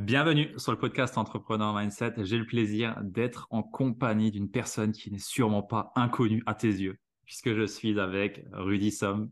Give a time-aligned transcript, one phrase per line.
[0.00, 2.14] Bienvenue sur le podcast Entrepreneur Mindset.
[2.24, 6.68] J'ai le plaisir d'être en compagnie d'une personne qui n'est sûrement pas inconnue à tes
[6.68, 9.30] yeux, puisque je suis avec Rudy Somme,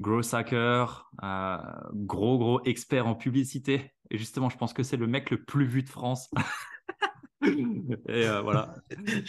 [0.00, 1.56] gros hacker, euh,
[1.92, 3.92] gros gros expert en publicité.
[4.10, 6.28] Et justement, je pense que c'est le mec le plus vu de France.
[7.46, 8.74] Et euh, voilà.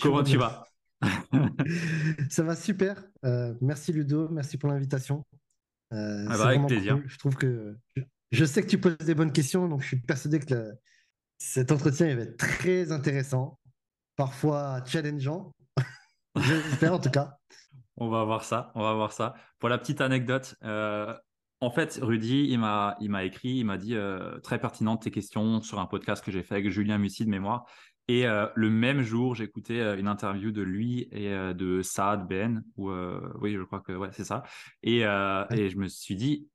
[0.01, 0.65] Comment tu vas?
[2.31, 3.05] Ça va super.
[3.25, 5.23] Euh, merci Ludo, merci pour l'invitation.
[5.91, 6.99] Ah bah, avec plaisir.
[7.05, 7.77] Je trouve que
[8.33, 10.73] je sais que tu poses des bonnes questions, donc je suis persuadé que
[11.37, 13.59] cet entretien va être très intéressant,
[14.15, 15.51] parfois challengeant.
[16.35, 17.37] J'espère en tout cas.
[17.95, 19.35] On va voir ça, on va voir ça.
[19.59, 21.13] Pour la petite anecdote, euh,
[21.59, 25.11] en fait, Rudy, il m'a, il m'a écrit, il m'a dit euh, très pertinente tes
[25.11, 27.65] questions sur un podcast que j'ai fait avec Julien Mussy de mémoire.
[28.07, 32.91] Et euh, le même jour, écouté une interview de lui et de Saad Ben, ou
[33.39, 34.41] oui, je crois que ouais, c'est ça.
[34.81, 36.49] Et, et je me suis dit,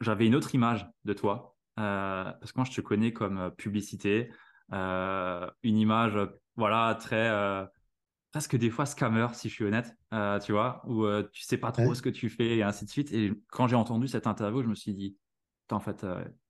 [0.00, 1.56] j'avais une autre image de toi.
[1.78, 4.30] Euh, parce que moi, je te connais comme euh, publicité,
[4.72, 6.18] euh, une image,
[6.56, 7.30] voilà, très,
[8.32, 9.94] presque des fois scammer, si je suis honnête,
[10.44, 13.12] tu vois, où tu sais pas trop ce que tu fais et ainsi de suite.
[13.12, 15.16] Et quand j'ai entendu cette interview, je me suis dit,
[15.70, 16.06] en fait,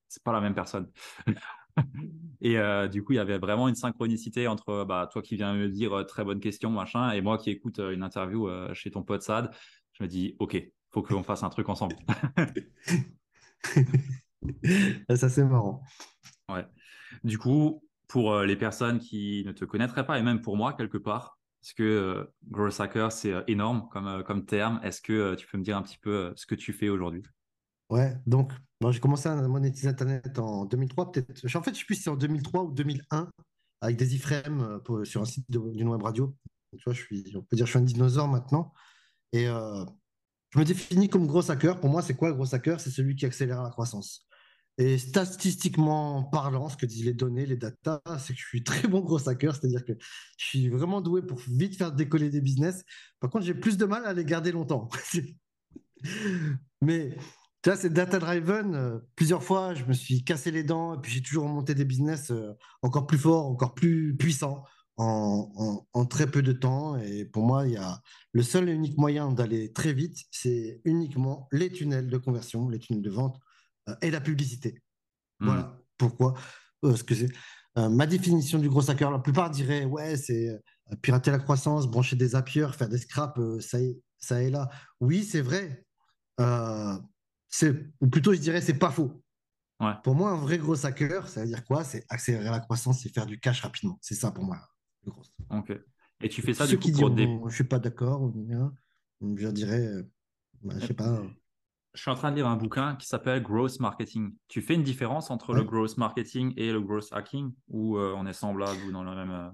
[0.08, 0.88] c'est pas la même personne.
[2.40, 2.56] et
[2.88, 6.06] du coup, il y avait vraiment une synchronicité entre bah, toi qui viens me dire
[6.06, 9.50] très bonne question, machin, et moi qui écoute une interview chez ton pote Sad.
[9.94, 10.56] Je me dis, OK,
[10.92, 11.96] faut qu'on fasse un truc ensemble.
[15.16, 15.82] ça, c'est marrant.
[16.48, 16.66] Ouais.
[17.24, 20.72] Du coup, pour euh, les personnes qui ne te connaîtraient pas, et même pour moi,
[20.72, 24.80] quelque part, parce que euh, Growth Hacker, c'est euh, énorme comme, comme terme.
[24.82, 27.22] Est-ce que tu peux me dire un petit peu ce que tu fais aujourd'hui?
[27.90, 28.52] Ouais, donc
[28.90, 31.56] j'ai commencé à monétiser Internet en 2003, peut-être.
[31.56, 33.30] En fait, je sais plus si c'est en 2003 ou 2001,
[33.80, 36.34] avec des iframes sur un site d'une web radio.
[36.72, 38.72] Tu vois, je suis, on peut dire, je suis un dinosaure maintenant.
[39.32, 39.46] Et
[40.56, 41.78] je me définis comme gros hacker.
[41.80, 42.80] Pour moi, c'est quoi le gros hacker?
[42.80, 44.26] C'est celui qui accélère la croissance.
[44.78, 48.88] Et statistiquement parlant, ce que disent les données, les datas, c'est que je suis très
[48.88, 49.92] bon gros hacker, c'est-à-dire que
[50.38, 52.84] je suis vraiment doué pour vite faire décoller des business.
[53.20, 54.88] Par contre, j'ai plus de mal à les garder longtemps.
[56.80, 57.16] Mais
[57.62, 58.74] tu vois, c'est data-driven.
[58.74, 61.84] Euh, plusieurs fois, je me suis cassé les dents et puis j'ai toujours monté des
[61.84, 64.64] business euh, encore plus forts, encore plus puissants
[64.96, 66.96] en, très peu de temps.
[66.96, 68.00] Et pour moi, il y a
[68.32, 72.78] le seul et unique moyen d'aller très vite, c'est uniquement les tunnels de conversion, les
[72.78, 73.38] tunnels de vente
[73.88, 74.82] euh, et la publicité.
[75.40, 75.46] Hmm.
[75.46, 76.34] Voilà pourquoi.
[76.84, 77.28] Euh, ce que c'est.
[77.78, 80.58] Euh, ma définition du gros hacker, la plupart diraient ouais, c'est
[81.02, 84.70] pirater la croissance, brancher des appieurs, faire des scraps, ça, est, ça est là.
[85.00, 85.84] Oui, c'est vrai.
[86.38, 89.22] ou plutôt, je dirais, c'est pas faux.
[90.04, 91.84] Pour moi, un vrai gros hacker, ça veut dire quoi?
[91.84, 93.98] C'est accélérer la croissance et faire du cash rapidement.
[94.00, 94.58] C'est ça pour moi.
[95.50, 95.72] Ok.
[96.22, 97.28] Et tu fais ça du coup pour des...
[97.48, 98.32] Je suis pas d'accord,
[99.20, 99.90] je dirais,
[100.62, 101.22] bah, je sais pas.
[101.94, 104.34] Je suis en train de lire un bouquin qui s'appelle Growth Marketing.
[104.48, 108.26] Tu fais une différence entre le growth marketing et le growth hacking ou euh, on
[108.26, 109.30] est semblables ou dans le même.
[109.30, 109.48] Euh?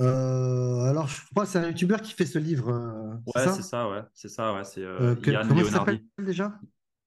[0.00, 3.20] Euh, alors, je crois que c'est un youtubeur qui fait ce livre.
[3.34, 4.00] ouais, c'est ça, ouais.
[4.14, 4.64] C'est ça, ouais.
[4.64, 6.02] C'est Yann comment Leonardi.
[6.18, 6.58] déjà?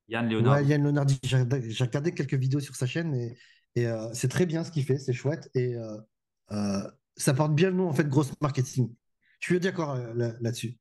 [0.07, 0.63] Yann Leonardi.
[0.63, 1.19] Ouais, Yann Leonardi.
[1.23, 3.37] J'ai regardé quelques vidéos sur sa chaîne et,
[3.75, 5.49] et c'est très bien ce qu'il fait, c'est chouette.
[5.55, 5.75] Et
[7.19, 8.93] ça porte bien le nom, en fait, grosse marketing.
[9.39, 10.77] Je suis d'accord euh, là-dessus.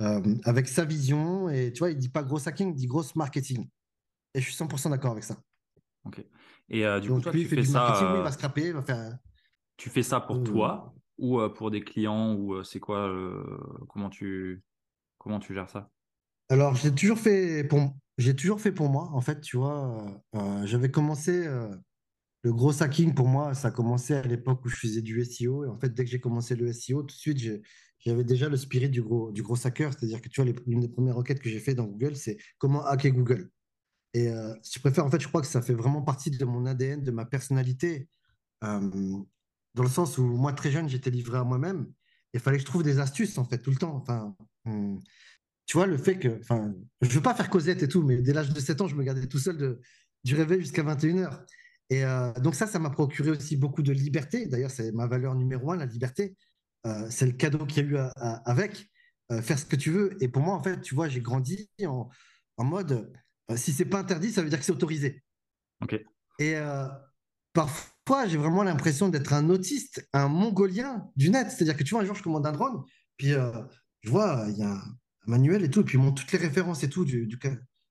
[0.00, 3.14] Euh, avec sa vision, et tu vois, il dit pas gros hacking, il dit grosse
[3.16, 3.68] marketing.
[4.34, 5.36] Et je suis 100% d'accord avec ça.
[6.04, 6.22] Ok.
[6.68, 8.14] Et euh, du coup, toi, tu fais ça.
[8.16, 9.16] il va scraper, il va faire.
[9.76, 13.10] Tu fais ça pour toi ou pour des clients ou c'est quoi
[13.88, 14.62] Comment tu
[15.18, 15.90] comment tu gères ça?
[16.48, 19.10] Alors, j'ai toujours fait pour j'ai toujours fait pour moi.
[19.12, 20.22] En fait, tu vois,
[20.64, 21.46] j'avais commencé
[22.46, 25.64] le gros hacking, pour moi, ça a commencé à l'époque où je faisais du SEO.
[25.64, 27.40] Et en fait, dès que j'ai commencé le SEO, tout de suite,
[27.98, 29.32] j'avais déjà le spirit du gros,
[29.64, 29.92] hacker.
[29.92, 32.86] C'est-à-dire que tu vois, l'une des premières requêtes que j'ai fait dans Google, c'est comment
[32.86, 33.50] hacker Google.
[34.14, 36.44] Et euh, si tu préfères, en fait, je crois que ça fait vraiment partie de
[36.44, 38.08] mon ADN, de ma personnalité.
[38.62, 38.90] Euh,
[39.74, 41.92] dans le sens où moi, très jeune, j'étais livré à moi-même.
[42.32, 43.96] Il fallait que je trouve des astuces, en fait, tout le temps.
[43.96, 45.00] Enfin, hum,
[45.66, 46.38] tu vois, le fait que.
[46.42, 48.94] Enfin, je veux pas faire Cosette et tout, mais dès l'âge de 7 ans, je
[48.94, 49.80] me gardais tout seul
[50.22, 51.44] du réveil jusqu'à 21h.
[51.90, 54.46] Et euh, donc ça, ça m'a procuré aussi beaucoup de liberté.
[54.46, 56.36] D'ailleurs, c'est ma valeur numéro un, la liberté.
[56.86, 57.96] Euh, c'est le cadeau qu'il y a eu
[58.44, 58.88] avec.
[59.32, 60.16] Euh, faire ce que tu veux.
[60.22, 62.08] Et pour moi, en fait, tu vois, j'ai grandi en,
[62.58, 63.12] en mode,
[63.56, 65.24] si c'est pas interdit, ça veut dire que c'est autorisé.
[66.38, 66.54] Et
[67.52, 71.50] parfois, j'ai vraiment l'impression d'être un autiste, un mongolien du net.
[71.50, 72.84] C'est-à-dire que tu vois, un jour, je commande un drone,
[73.16, 74.82] puis je vois, il y a un
[75.26, 77.36] manuel et tout, et puis ils montrent toutes les références et tout du, du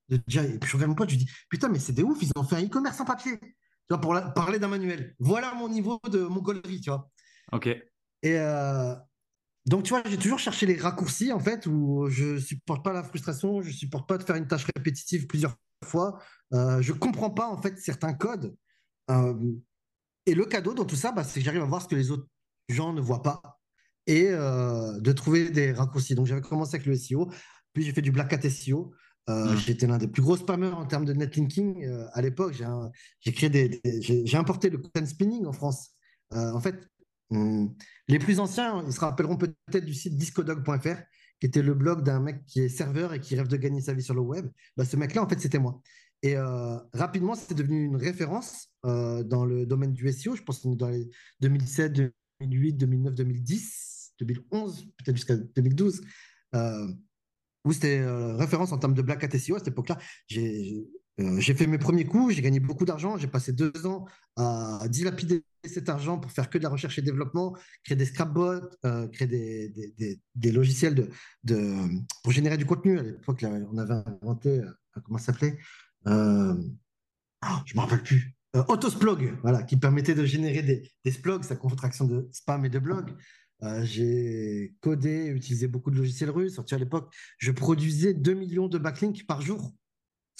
[0.08, 0.54] de Jai.
[0.54, 2.44] Et puis je regarde mon pote, je dis, putain, mais c'est des ouf, ils ont
[2.44, 3.38] fait un e-commerce en papier.
[3.88, 5.14] Tu vois, pour parler d'un manuel.
[5.18, 7.10] Voilà mon niveau de mongolerie, tu vois.
[7.52, 7.66] Ok.
[7.66, 7.84] Et
[8.24, 8.94] euh,
[9.66, 13.02] donc, tu vois, j'ai toujours cherché les raccourcis, en fait, où je supporte pas la
[13.02, 16.20] frustration, je supporte pas de faire une tâche répétitive plusieurs fois.
[16.54, 18.56] Euh, je comprends pas, en fait, certains codes.
[19.10, 19.34] Euh,
[20.24, 22.12] et le cadeau dans tout ça, bah, c'est que j'arrive à voir ce que les
[22.12, 22.28] autres
[22.68, 23.60] gens ne voient pas
[24.06, 26.14] et euh, de trouver des raccourcis.
[26.14, 27.28] Donc, j'avais commencé avec le SEO,
[27.72, 28.94] puis j'ai fait du Black Hat SEO.
[29.28, 29.56] Euh, mmh.
[29.58, 31.84] J'étais l'un des plus gros spammers en termes de netlinking.
[31.84, 32.54] Euh, à l'époque,
[33.20, 35.90] j'ai créé des, j'ai importé le content spinning en France.
[36.30, 36.76] en fait,
[37.30, 37.66] hmm,
[38.08, 41.00] les plus anciens, ils se rappelleront peut-être du site discodog.fr,
[41.40, 43.94] qui était le blog d'un mec qui est serveur et qui rêve de gagner sa
[43.94, 44.48] vie sur le web.
[44.76, 45.80] Bah, ce mec-là, en fait, c'était moi.
[46.22, 50.34] Et euh, rapidement, c'était devenu une référence euh, dans le domaine du SEO.
[50.34, 51.08] Je pense que dans les
[51.40, 51.92] 2007,
[52.40, 56.02] 2008, 2009, 2010, 2011, peut-être jusqu'à 2012,
[57.66, 58.04] euh, où c'était
[58.36, 59.98] référence en termes de Black Hat SEO à cette époque-là.
[60.28, 63.16] J'ai fait mes premiers coups, j'ai gagné beaucoup d'argent.
[63.16, 64.04] J'ai passé deux ans
[64.36, 68.60] à dilapider cet argent pour faire que de la recherche et développement, créer des scrapbots,
[69.12, 69.26] créer
[70.34, 71.08] des, logiciels
[72.22, 72.98] pour générer du contenu.
[72.98, 74.60] À l'époque, on avait inventé,
[75.04, 75.58] comment ça s'appelait
[76.06, 76.54] euh,
[77.44, 78.34] oh, je ne me rappelle plus.
[78.54, 82.68] Euh, Autosplog, voilà, qui permettait de générer des, des splogs, sa contraction de spam et
[82.68, 83.14] de blog.
[83.62, 86.54] Euh, j'ai codé, utilisé beaucoup de logiciels russes.
[86.54, 89.72] Sorti à l'époque, je produisais 2 millions de backlinks par jour,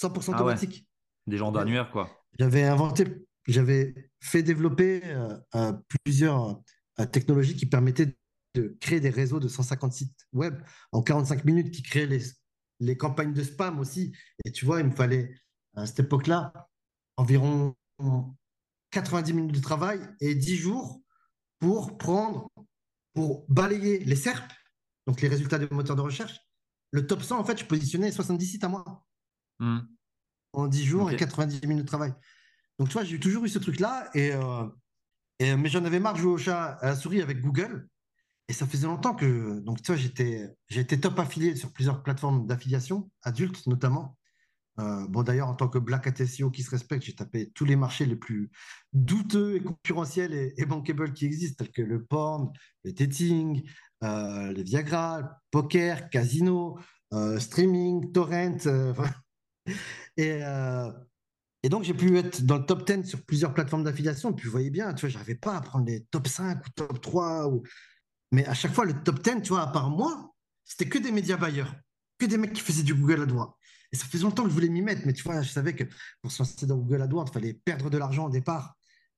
[0.01, 0.87] 100% ah automatique.
[1.25, 2.09] Des gens d'annuaire, quoi.
[2.39, 3.05] J'avais inventé,
[3.47, 5.01] j'avais fait développer
[6.03, 6.61] plusieurs
[7.11, 8.15] technologies qui permettaient
[8.53, 10.55] de créer des réseaux de 150 sites web
[10.91, 12.21] en 45 minutes, qui créaient les,
[12.79, 14.15] les campagnes de spam aussi.
[14.45, 15.33] Et tu vois, il me fallait
[15.75, 16.53] à cette époque-là,
[17.17, 17.75] environ
[18.91, 21.01] 90 minutes de travail et 10 jours
[21.59, 22.49] pour prendre,
[23.17, 24.47] pour balayer les SERP,
[25.07, 26.39] donc les résultats des moteurs de recherche.
[26.91, 29.07] Le top 100, en fait, je positionnais 70 sites à moi.
[29.57, 29.79] Hmm.
[30.53, 32.13] En 10 jours et 90 minutes de travail.
[32.77, 34.07] Donc, tu vois, j'ai toujours eu ce truc-là.
[34.13, 34.67] Et, euh,
[35.39, 37.89] et, mais j'en avais marre de jouer au chat à la souris avec Google.
[38.49, 39.61] Et ça faisait longtemps que.
[39.61, 44.15] Donc, tu vois, j'étais, j'étais top affilié sur plusieurs plateformes d'affiliation, adultes notamment.
[44.79, 47.65] Euh, bon, d'ailleurs, en tant que Black Hat SEO qui se respecte, j'ai tapé tous
[47.65, 48.51] les marchés les plus
[48.93, 52.51] douteux et concurrentiels et, bankable qui existent, tels que le porn,
[52.83, 53.63] le dating,
[54.03, 56.77] euh, le Viagra, poker, casino,
[57.13, 58.57] euh, streaming, torrent.
[60.17, 60.41] et,
[61.63, 64.31] et, donc, j'ai pu être dans le top 10 sur plusieurs plateformes d'affiliation.
[64.33, 67.47] Puis, vous voyez bien, tu vois, pas à prendre les top 5 ou top 3.
[67.47, 67.63] Ou...
[68.31, 70.33] Mais à chaque fois, le top 10, tu vois, à part moi,
[70.63, 71.73] c'était que des médias bailleurs,
[72.17, 73.57] que des mecs qui faisaient du Google AdWords.
[73.91, 75.85] Et ça fait longtemps que je voulais m'y mettre, mais tu vois, je savais que
[76.21, 78.75] pour se lancer dans Google AdWords, il fallait perdre de l'argent au départ.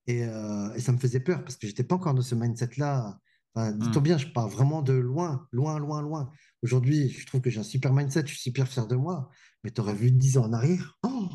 [0.07, 3.19] Et, euh, et, ça me faisait peur parce que j'étais pas encore dans ce mindset-là.
[3.53, 3.79] Enfin, hmm.
[3.79, 6.31] Dis-toi bien, je pars vraiment de loin, loin, loin, loin.
[6.61, 9.29] Aujourd'hui, je trouve que j'ai un super mindset, je suis super fier de moi.
[9.63, 11.29] Mais tu aurais vu 10 ans en arrière, oh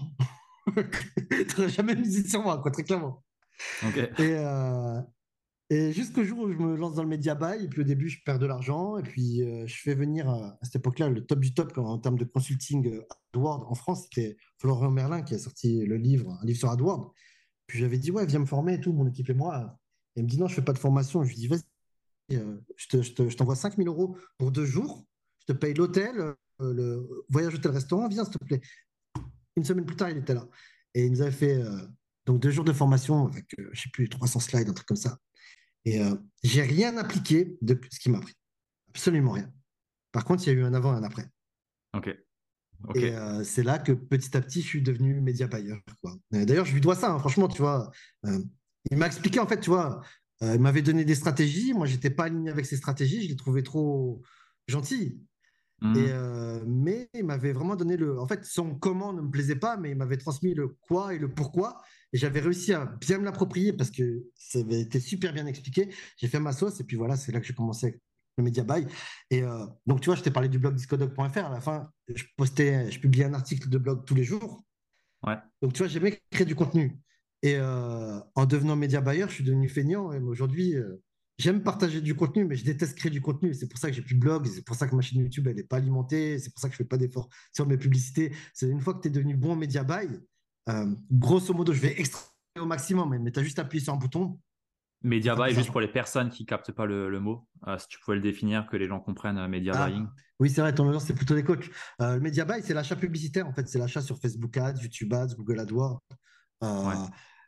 [0.76, 3.22] tu n'aurais jamais misé sur moi, quoi, très clairement.
[3.84, 5.00] Et, euh,
[5.74, 8.08] et jusqu'au jour où je me lance dans le média buy, et puis au début,
[8.08, 11.26] je perds de l'argent, et puis euh, je fais venir euh, à cette époque-là le
[11.26, 15.34] top du top en termes de consulting euh, AdWords en France, c'était Florian Merlin qui
[15.34, 17.12] a sorti le livre, un livre sur AdWords.
[17.66, 19.76] Puis j'avais dit, ouais, viens me former et tout, mon équipe et moi.
[20.14, 21.24] Il me dit, non, je fais pas de formation.
[21.24, 21.64] Je lui dis, vas-y,
[22.28, 25.04] je t'envoie 5000 euros pour deux jours,
[25.40, 28.60] je te paye l'hôtel, le voyage hôtel-restaurant, viens, s'il te plaît.
[29.56, 30.46] Une semaine plus tard, il était là.
[30.94, 31.60] Et il nous avait fait
[32.26, 35.18] donc deux jours de formation avec, je sais plus, 300 slides, un truc comme ça.
[35.84, 38.34] Et euh, j'ai rien appliqué de ce qui m'a pris.
[38.90, 39.52] Absolument rien.
[40.12, 41.26] Par contre, il y a eu un avant et un après.
[41.94, 42.08] Ok.
[42.94, 45.76] Et euh, c'est là que petit à petit, je suis devenu média buyer.
[46.30, 47.90] D'ailleurs, je lui dois ça, hein, franchement, tu vois.
[48.26, 48.38] Euh,
[48.90, 50.02] il m'a expliqué, en fait, tu vois,
[50.42, 51.72] il m'avait donné des stratégies.
[51.72, 53.22] Moi, j'étais pas aligné avec ses stratégies.
[53.22, 54.20] Je les trouvais trop
[54.66, 55.18] gentilles.
[55.80, 55.96] Mmh.
[55.96, 56.12] Et,
[56.66, 58.20] mais il m'avait vraiment donné le.
[58.20, 61.18] En fait, son comment ne me plaisait pas, mais il m'avait transmis le quoi et
[61.18, 61.80] le pourquoi.
[62.14, 65.92] Et j'avais réussi à bien me l'approprier parce que ça avait été super bien expliqué.
[66.16, 68.00] J'ai fait ma sauce et puis voilà, c'est là que j'ai commencé
[68.38, 68.86] le Media Buy.
[69.30, 71.38] Et euh, donc, tu vois, je t'ai parlé du blog discodog.fr.
[71.38, 74.64] À la fin, je postais, je publiais un article de blog tous les jours.
[75.26, 75.34] Ouais.
[75.60, 77.00] Donc, tu vois, j'aimais créer du contenu.
[77.42, 80.12] Et euh, en devenant média buyer, je suis devenu feignant.
[80.12, 81.02] Et aujourd'hui, euh,
[81.38, 83.54] j'aime partager du contenu, mais je déteste créer du contenu.
[83.54, 84.46] C'est pour ça que j'ai plus de blog.
[84.46, 86.38] C'est pour ça que ma chaîne YouTube, elle n'est pas alimentée.
[86.38, 88.32] C'est pour ça que je fais pas d'efforts sur mes publicités.
[88.52, 90.08] C'est une fois que tu es devenu bon média buy,
[91.10, 94.38] grosso modo, je vais extraire au maximum, mais tu as juste appuyé sur un bouton.
[95.02, 98.16] Media buy, juste pour les personnes qui captent pas le, mot, euh, si tu pouvais
[98.16, 100.06] le définir, que les gens comprennent euh, media ah, buying.
[100.40, 101.70] Oui, c'est vrai, ton audience, c'est plutôt des coachs.
[102.00, 105.34] le media buy, c'est l'achat publicitaire, en fait, c'est l'achat sur Facebook Ads, YouTube Ads,
[105.36, 106.00] Google AdWords.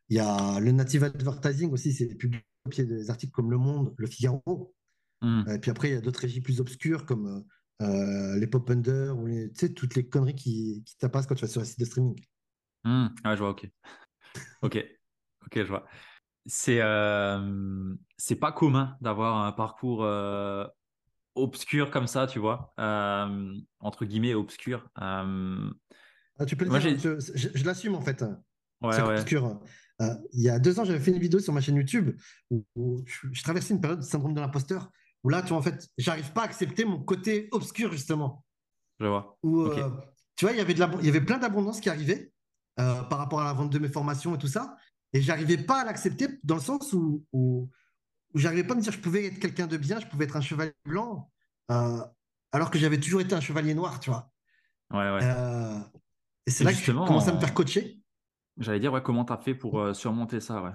[0.09, 2.43] Il y a le native advertising aussi, c'est publier
[2.79, 4.75] des articles comme Le Monde, Le Figaro.
[5.23, 5.43] Hmm.
[5.49, 7.45] Et puis après, il y a d'autres régies plus obscures comme
[7.83, 11.51] euh, les pop under ou les, toutes les conneries qui, qui t'apparaissent quand tu vas
[11.51, 12.17] sur un site de streaming.
[13.25, 13.69] Ouais, je vois, ok.
[14.63, 14.79] ok,
[15.47, 15.87] ok, je vois.
[16.47, 20.67] C'est euh, c'est pas commun d'avoir un parcours euh,
[21.35, 24.89] obscur comme ça, tu vois, euh, entre guillemets obscur.
[26.39, 28.23] Ah, tu peux le moi, dire, je, je- je l'assume en fait.
[28.83, 29.61] Ouais, C'est ouais, obscur.
[30.33, 32.17] Il y a deux ans, j'avais fait une vidéo sur ma chaîne YouTube
[32.51, 34.91] où, où je, je traversais une période de syndrome de l'imposteur
[35.25, 38.45] où là, tu vois, en fait, j'arrive pas à accepter mon côté obscur justement.
[39.01, 39.39] je vois.
[39.43, 39.69] Où,
[40.37, 42.33] tu vois, il y avait de l'ab- il y avait plein d'abondance qui arrivait
[42.79, 44.77] euh, par rapport à la vente de mes formations et tout ça.
[45.13, 47.71] Et j'arrivais pas à l'accepter dans le sens où, où,
[48.35, 50.25] où j'arrivais pas à me dire que je pouvais être quelqu'un de bien, je pouvais
[50.27, 51.31] être un chevalier blanc,
[51.71, 52.01] euh,
[52.53, 54.31] alors que j'avais toujours été un chevalier noir, tu vois.
[54.91, 55.23] Ouais, ouais.
[55.23, 55.81] Euh,
[56.47, 58.01] et c'est là que je commence à me faire coacher,
[58.59, 60.73] j'allais dire, ouais, comment t'as fait pour surmonter ça, ouais?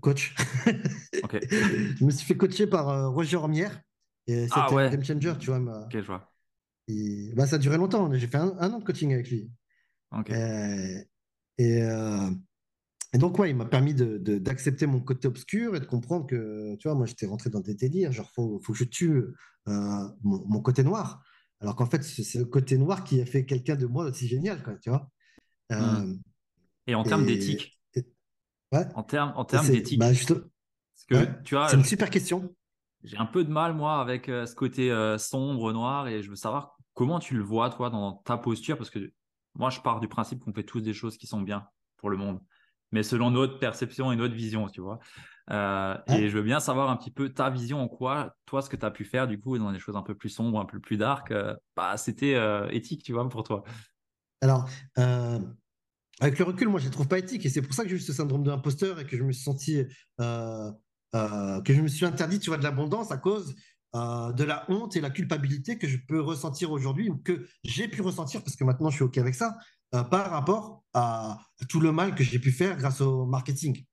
[0.00, 0.34] coach.
[1.22, 1.34] Ok.
[2.00, 3.80] Je me suis fait coacher par Roger Ormière.
[4.26, 5.58] Et Ah c'était ouais, game changer, tu vois.
[5.58, 6.32] ma- ok, je vois.
[6.88, 8.12] et- bah, ça a duré longtemps.
[8.14, 9.50] J'ai fait un, un an de coaching avec lui.
[10.10, 10.30] Ok.
[10.30, 11.04] Euh,
[11.58, 12.30] et, euh,
[13.14, 16.26] et donc, ouais, il m'a permis de, de- d'accepter mon côté obscur et de comprendre
[16.26, 18.12] que, tu vois, moi, j'étais rentré dans des délires.
[18.12, 19.24] Genre, faut, faut que je tue
[19.68, 21.22] euh, mon, mon côté noir.
[21.60, 24.62] Alors qu'en fait, c'est le côté noir qui a fait quelqu'un de moi aussi génial,
[24.62, 25.10] quoi, tu vois.
[25.70, 25.74] Hmm.
[25.74, 26.14] Euh,
[26.86, 27.80] Et en termes d'éthique,
[28.72, 30.30] ouais, en termes, en termes c'est bah, d'éthique, juste,
[31.10, 32.54] ouais, c'est une super question.
[33.02, 36.76] j'ai un peu de mal, moi, avec ce côté sombre, noir, et je veux savoir
[36.94, 39.12] comment tu le vois, toi, dans ta posture, parce que
[39.54, 42.16] moi, je pars du principe qu'on fait tous des choses qui sont bien pour le
[42.16, 42.40] monde,
[42.92, 44.98] mais selon notre perception et notre vision, tu vois.
[45.50, 46.22] Euh, Ouais.
[46.22, 48.76] et je veux bien savoir un petit peu ta vision en quoi, toi, ce que
[48.76, 50.78] tu as pu faire, du coup, dans des choses un peu plus sombres, un peu
[50.78, 53.64] plus dark, euh, bah, c'était euh, éthique, tu vois, pour toi.
[54.40, 54.68] Alors,
[56.20, 57.96] avec le recul, moi, je ne trouve pas éthiques et c'est pour ça que j'ai
[57.96, 59.84] eu ce syndrome de l'imposteur et que je me suis senti,
[60.18, 60.72] que
[61.12, 63.54] je me suis interdit, tu vois, de l'abondance à cause
[63.94, 67.88] euh, de la honte et la culpabilité que je peux ressentir aujourd'hui ou que j'ai
[67.88, 69.56] pu ressentir parce que maintenant je suis OK avec ça
[69.94, 71.38] euh, par rapport à
[71.70, 73.84] tout le mal que j'ai pu faire grâce au marketing.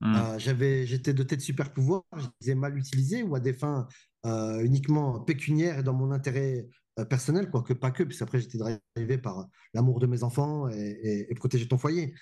[0.00, 0.14] Hmm.
[0.14, 3.52] Euh, j'avais, j'étais doté de super pouvoirs, je les ai mal utilisés ou à des
[3.52, 3.88] fins
[4.24, 6.68] uniquement pécuniaires et dans mon intérêt
[7.10, 8.58] personnel, quoique pas que, puisque après j'étais
[8.94, 12.14] drivé par l'amour de mes enfants et, et- et protéger ton foyer.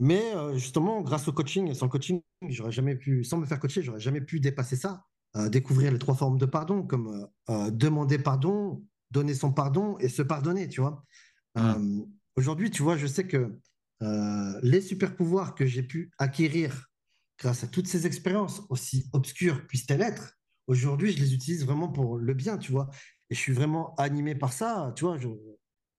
[0.00, 4.00] Mais justement, grâce au coaching sans coaching, j'aurais jamais pu, sans me faire coacher, j'aurais
[4.00, 5.04] jamais pu dépasser ça,
[5.36, 9.98] euh, découvrir les trois formes de pardon, comme euh, euh, demander pardon, donner son pardon
[9.98, 11.04] et se pardonner, tu vois.
[11.58, 12.00] Euh,
[12.36, 13.58] aujourd'hui, tu vois, je sais que
[14.62, 16.90] les super pouvoirs que j'ai pu acquérir
[17.38, 22.18] grâce à toutes ces expériences, aussi obscures puissent-elles être, aujourd'hui, je les utilise vraiment pour
[22.18, 22.88] le bien, tu vois.
[23.30, 25.18] Et je suis vraiment animé par ça, tu vois.
[25.18, 25.28] je-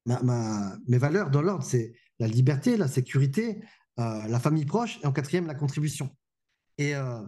[0.06, 3.62] ma- ma- mes valeurs dans l'ordre, c'est la liberté, la sécurité,
[4.00, 6.10] euh, la famille proche et en quatrième, la contribution.
[6.78, 7.22] Et euh,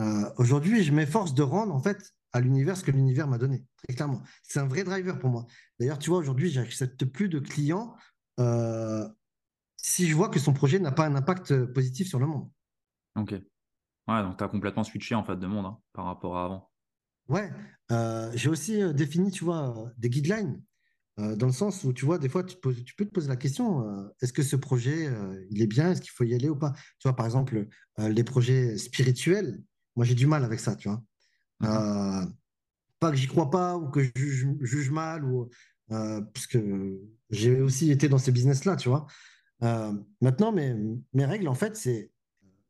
[0.00, 3.64] euh, aujourd'hui, je m'efforce de rendre en fait à l'univers ce que l'univers m'a donné,
[3.76, 4.22] très clairement.
[4.42, 5.46] C'est un vrai driver pour moi.
[5.78, 7.94] D'ailleurs, tu vois, aujourd'hui, j'accepte plus de clients
[8.40, 9.08] euh,
[9.76, 12.50] si je vois que son projet n'a pas un impact positif sur le monde.
[13.16, 13.32] Ok.
[14.08, 16.70] Ouais, donc tu as complètement switché, en fait, de monde hein, par rapport à avant.
[17.28, 17.50] Ouais,
[17.90, 20.62] euh, j'ai aussi euh, défini, tu vois, euh, des guidelines,
[21.18, 23.10] euh, dans le sens où, tu vois, des fois, tu, te poses- tu peux te
[23.12, 26.24] poser la question, euh, est-ce que ce projet, euh, il est bien, est-ce qu'il faut
[26.24, 26.72] y aller ou pas?
[26.98, 27.66] Tu vois, par exemple,
[27.98, 29.62] euh, les projets spirituels,
[29.96, 31.02] moi, j'ai du mal avec ça, tu vois.
[31.60, 31.68] Mhm.
[31.68, 32.26] Euh,
[32.98, 35.48] pas que j'y crois pas ou que je juge, juge mal, ou,
[35.92, 39.06] euh, parce que j'ai aussi été dans ces business-là, tu vois.
[39.62, 40.74] Euh, maintenant, mes,
[41.12, 42.10] mes règles, en fait, c'est,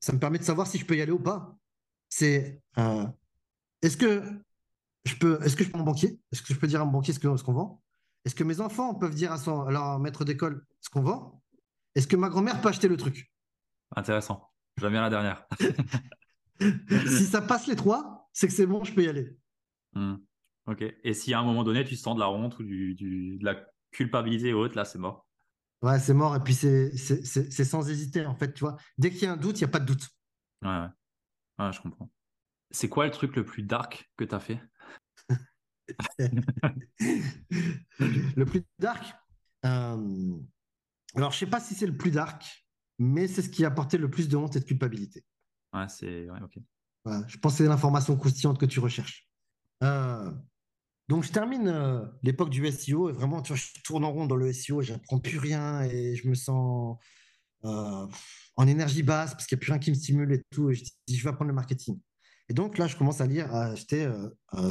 [0.01, 1.57] ça me permet de savoir si je peux y aller ou pas.
[2.09, 2.61] C'est,
[3.83, 4.23] est-ce que
[5.05, 6.21] je peux, est-ce que je peux mon banquier?
[6.33, 7.83] Est-ce que je peux dire à mon banquier ce qu'on vend?
[8.25, 11.43] Est-ce que mes enfants peuvent dire à, son, à leur maître d'école ce qu'on vend?
[11.95, 13.31] Est-ce que ma grand-mère peut acheter le truc?
[13.95, 14.51] Intéressant.
[14.79, 15.47] J'aime bien la dernière.
[16.61, 19.37] Si ça passe les trois, c'est que c'est bon, je peux y aller.
[19.95, 20.17] Hmm.
[20.67, 20.83] Ok.
[21.05, 23.45] Et si à un moment donné, tu sens de la honte ou du, du- de
[23.45, 23.57] la
[23.91, 25.27] culpabilité ou autre, là, c'est mort.
[25.83, 26.35] Ouais, c'est mort.
[26.37, 28.77] Et puis, c'est sans hésiter, en fait, tu vois.
[28.99, 30.09] Dès qu'il y a un doute, il n'y a pas de doute.
[30.63, 30.87] Ouais, ouais.
[31.59, 32.11] Ouais, je comprends.
[32.71, 34.61] C'est quoi le truc le plus dark que tu as fait?
[38.37, 39.15] Le plus dark,
[39.65, 40.37] euh,
[41.15, 42.67] alors je sais pas si c'est le plus dark,
[42.99, 45.25] mais c'est ce qui a apporté le plus de honte et de culpabilité.
[45.75, 46.31] Ouais, c'est.
[46.31, 46.59] Ouais, ok.
[47.05, 49.29] Voilà, je pense que c'est l'information croustillante que tu recherches.
[49.83, 50.31] Euh,
[51.09, 54.27] donc je termine euh, l'époque du SEO et vraiment, tu vois, je tourne en rond
[54.27, 56.97] dans le SEO et j'apprends plus rien et je me sens
[57.65, 58.07] euh,
[58.57, 60.71] en énergie basse parce qu'il n'y a plus rien qui me stimule et tout.
[60.71, 62.01] Et je dis, je vais apprendre le marketing.
[62.49, 64.07] Et donc là, je commence à lire, à acheter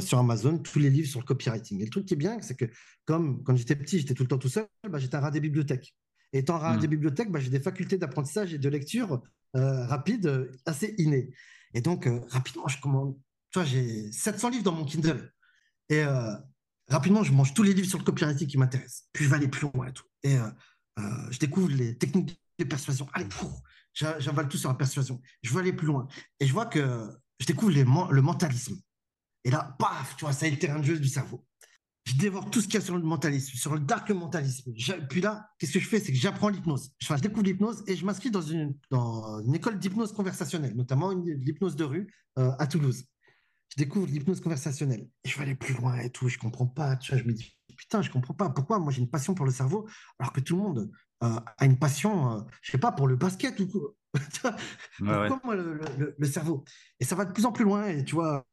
[0.00, 1.80] sur Amazon tous les livres sur le copywriting.
[1.80, 2.66] Et le truc qui est bien, c'est que
[3.04, 5.40] comme quand j'étais petit, j'étais tout le temps tout seul, bah, j'étais un rat des
[5.40, 5.92] bibliothèques.
[6.32, 9.20] étant à des bibliothèques, bah, j'ai des facultés d'apprentissage et de lecture
[9.56, 11.30] euh, rapide, euh, assez innées.
[11.74, 13.16] Et donc, euh, rapidement, je commande.
[13.50, 15.32] Tu vois, j'ai 700 livres dans mon Kindle.
[15.90, 16.02] Et
[16.88, 19.08] rapidement, je mange tous les livres sur le copywriting qui m'intéressent.
[19.12, 20.06] Puis je vais aller plus loin et tout.
[20.24, 20.36] Et
[20.96, 23.06] je découvre les techniques de persuasion.
[23.12, 23.28] Allez,
[23.92, 25.20] j'avale tout sur la persuasion.
[25.42, 26.08] Je veux aller plus loin.
[26.40, 27.06] Et je vois que
[27.38, 27.72] je découvre
[28.10, 28.76] le mentalisme.
[29.44, 31.46] Et là, paf, tu vois, ça est le terrain de jeu du cerveau.
[32.04, 34.72] Je dévore tout ce qu'il y a sur le mentalisme, sur le dark mentalisme.
[35.08, 36.00] Puis là, qu'est-ce que je fais?
[36.00, 36.92] C'est que j'apprends l'hypnose.
[37.00, 41.76] je découvre l'hypnose et je m'inscris dans une, dans une école d'hypnose conversationnelle, notamment l'hypnose
[41.76, 43.06] de rue euh, à Toulouse.
[43.70, 46.28] Je découvre l'hypnose conversationnelle et je vais aller plus loin et tout.
[46.28, 46.96] Je comprends pas.
[46.96, 48.50] Tu vois, je me dis, putain, je comprends pas.
[48.50, 48.78] Pourquoi?
[48.78, 50.90] Moi j'ai une passion pour le cerveau alors que tout le monde
[51.22, 53.94] euh, a une passion, euh, je sais pas, pour le basket ou quoi.
[54.98, 56.64] Pourquoi moi le, cerveau?
[57.00, 58.46] Et ça va de plus en plus loin et tu vois,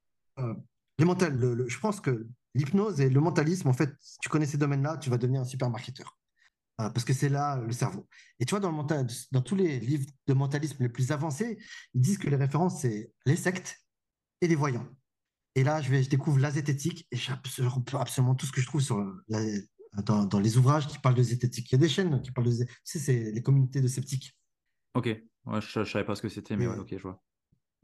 [0.97, 4.57] les mental, je pense que l'hypnose et le mentalisme, en fait, si tu connais ces
[4.57, 6.17] domaines-là, tu vas devenir un super marketeur.
[6.79, 8.07] Euh, parce que c'est là le cerveau.
[8.39, 11.59] Et tu vois, dans, le mental, dans tous les livres de mentalisme les plus avancés,
[11.93, 13.77] ils disent que les références, c'est les sectes
[14.41, 14.87] et les voyants.
[15.55, 18.67] Et là, je, vais, je découvre la zététique et j'absorbe absolument tout ce que je
[18.67, 19.05] trouve sur
[19.97, 21.69] dans, les ouvrages qui parlent de zététique.
[21.71, 22.81] Il y a des chaînes qui parlent de zététique.
[22.85, 24.35] Tu sais, c'est les communautés de sceptiques.
[24.95, 27.21] Ok, je ne savais pas ce que c'était, mais ok, je vois.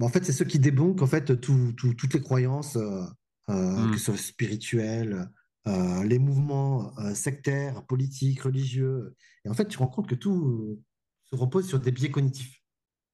[0.01, 3.03] en fait, c'est ceux qui débunkent en fait, toutes les croyances euh,
[3.49, 3.91] euh, hmm.
[3.91, 5.29] que ce soit spirituel,
[5.67, 9.15] euh, les mouvements euh, sectaires, politiques, religieux.
[9.45, 10.81] Et en fait, tu te rends compte que tout
[11.25, 12.61] se repose sur des biais cognitifs.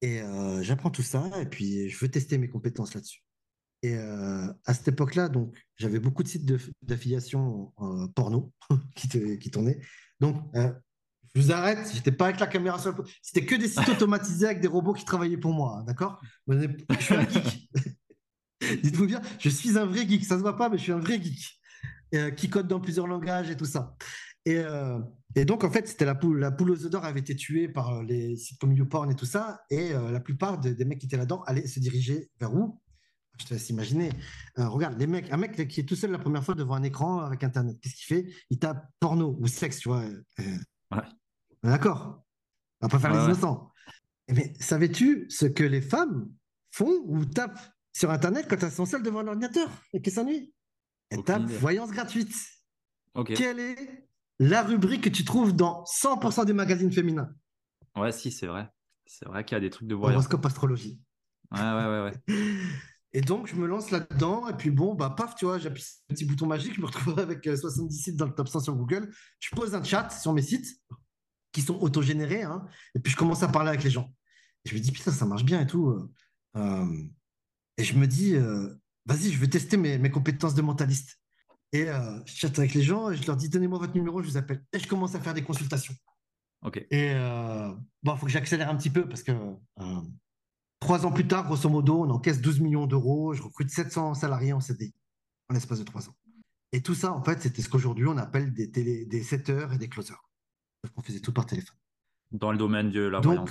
[0.02, 0.22] Et
[0.64, 3.24] j'apprends tout ça, et puis je veux tester mes compétences là-dessus.
[3.84, 6.46] Et à cette époque-là, donc, j'avais beaucoup de sites
[6.82, 7.72] d'affiliation
[8.14, 8.52] porno
[8.98, 9.08] qui,
[9.40, 9.80] qui, tournaient.
[10.20, 13.88] Donc, je vous arrête, j'étais pas avec la caméra sur le C'était que des sites
[13.88, 16.22] automatisés avec des robots qui travaillaient pour moi, hein, d'accord?
[16.50, 16.68] Je
[17.00, 17.70] suis un geek.
[18.84, 20.26] Dites-vous bien, je suis un vrai geek.
[20.26, 21.60] Ça se voit pas, mais je suis un vrai geek
[22.16, 23.96] euh, qui code dans plusieurs langages et tout ça.
[24.46, 25.00] Et, euh,
[25.48, 27.90] donc, en fait, c'était la poule, la poule aux œufs d'or avait été tuée par
[27.90, 29.62] euh, les sites comme YouPorn et tout ça.
[29.70, 32.80] Et la plupart des mecs qui étaient là-dedans allaient se diriger vers où?
[33.40, 34.12] Je te laisse imaginer.
[34.58, 37.20] regarde, les mecs, un mec qui est tout seul la première fois devant un écran
[37.20, 38.32] avec Internet, qu'est-ce qu'il fait?
[38.52, 40.04] Il tape porno ou sexe, tu vois.
[40.92, 41.02] Ouais.
[41.64, 42.24] D'accord?
[42.80, 43.72] On va pas faire les innocents.
[44.30, 46.30] Mais savais-tu ce que les femmes
[46.70, 47.73] font ou tapent?
[47.94, 50.54] Sur Internet quand elles sont seules devant un ordinateur et qu'elles s'ennuient.
[51.10, 52.36] Elles tapent voyance gratuite.
[53.26, 57.30] Quelle est la rubrique que tu trouves dans 100% des magazines féminins?
[57.96, 58.68] Ouais, si, c'est vrai.
[59.06, 60.16] C'est vrai qu'il y a des trucs de voyance.
[60.16, 61.00] Horoscope astrologie.
[61.52, 62.36] Ouais, ouais, ouais, ouais.
[63.16, 66.02] Et donc, je me lance là-dedans, et puis bon, bah, paf, tu vois, j'appuie sur
[66.10, 68.62] le petit bouton magique, je me retrouve avec 70 euh, sites dans le top 100
[68.62, 69.14] sur Google.
[69.40, 70.66] Je pose un chat sur mes sites,
[71.52, 74.12] qui sont autogénérés, hein, et puis je commence à parler avec les gens.
[74.66, 75.90] Et je me dis, putain, ça marche bien et tout.
[75.90, 76.12] Euh,
[76.58, 76.88] euh
[77.78, 78.70] et je me dis, euh,
[79.06, 81.20] vas-y, je vais tester mes, compétences de mentaliste.
[81.72, 84.28] Et euh, je chatte avec les gens et je leur dis, donnez-moi votre numéro, je
[84.28, 84.64] vous appelle.
[84.74, 85.96] Et je commence à faire des consultations.
[86.64, 86.78] Ok.
[86.78, 89.32] Et euh, bon, il faut que j'accélère un petit peu parce que
[90.80, 93.34] trois ans plus tard, grosso modo, on encaisse 12 millions d'euros.
[93.34, 94.94] Je recrute 700 salariés en CDI
[95.50, 96.16] en l'espace de trois ans.
[96.72, 99.78] Et tout ça, en fait, c'était ce qu'aujourd'hui on appelle des, télé, des setters et
[99.78, 100.24] des closers.
[100.96, 101.78] On faisait tout par téléphone.
[102.32, 103.50] Dans le domaine de la voyance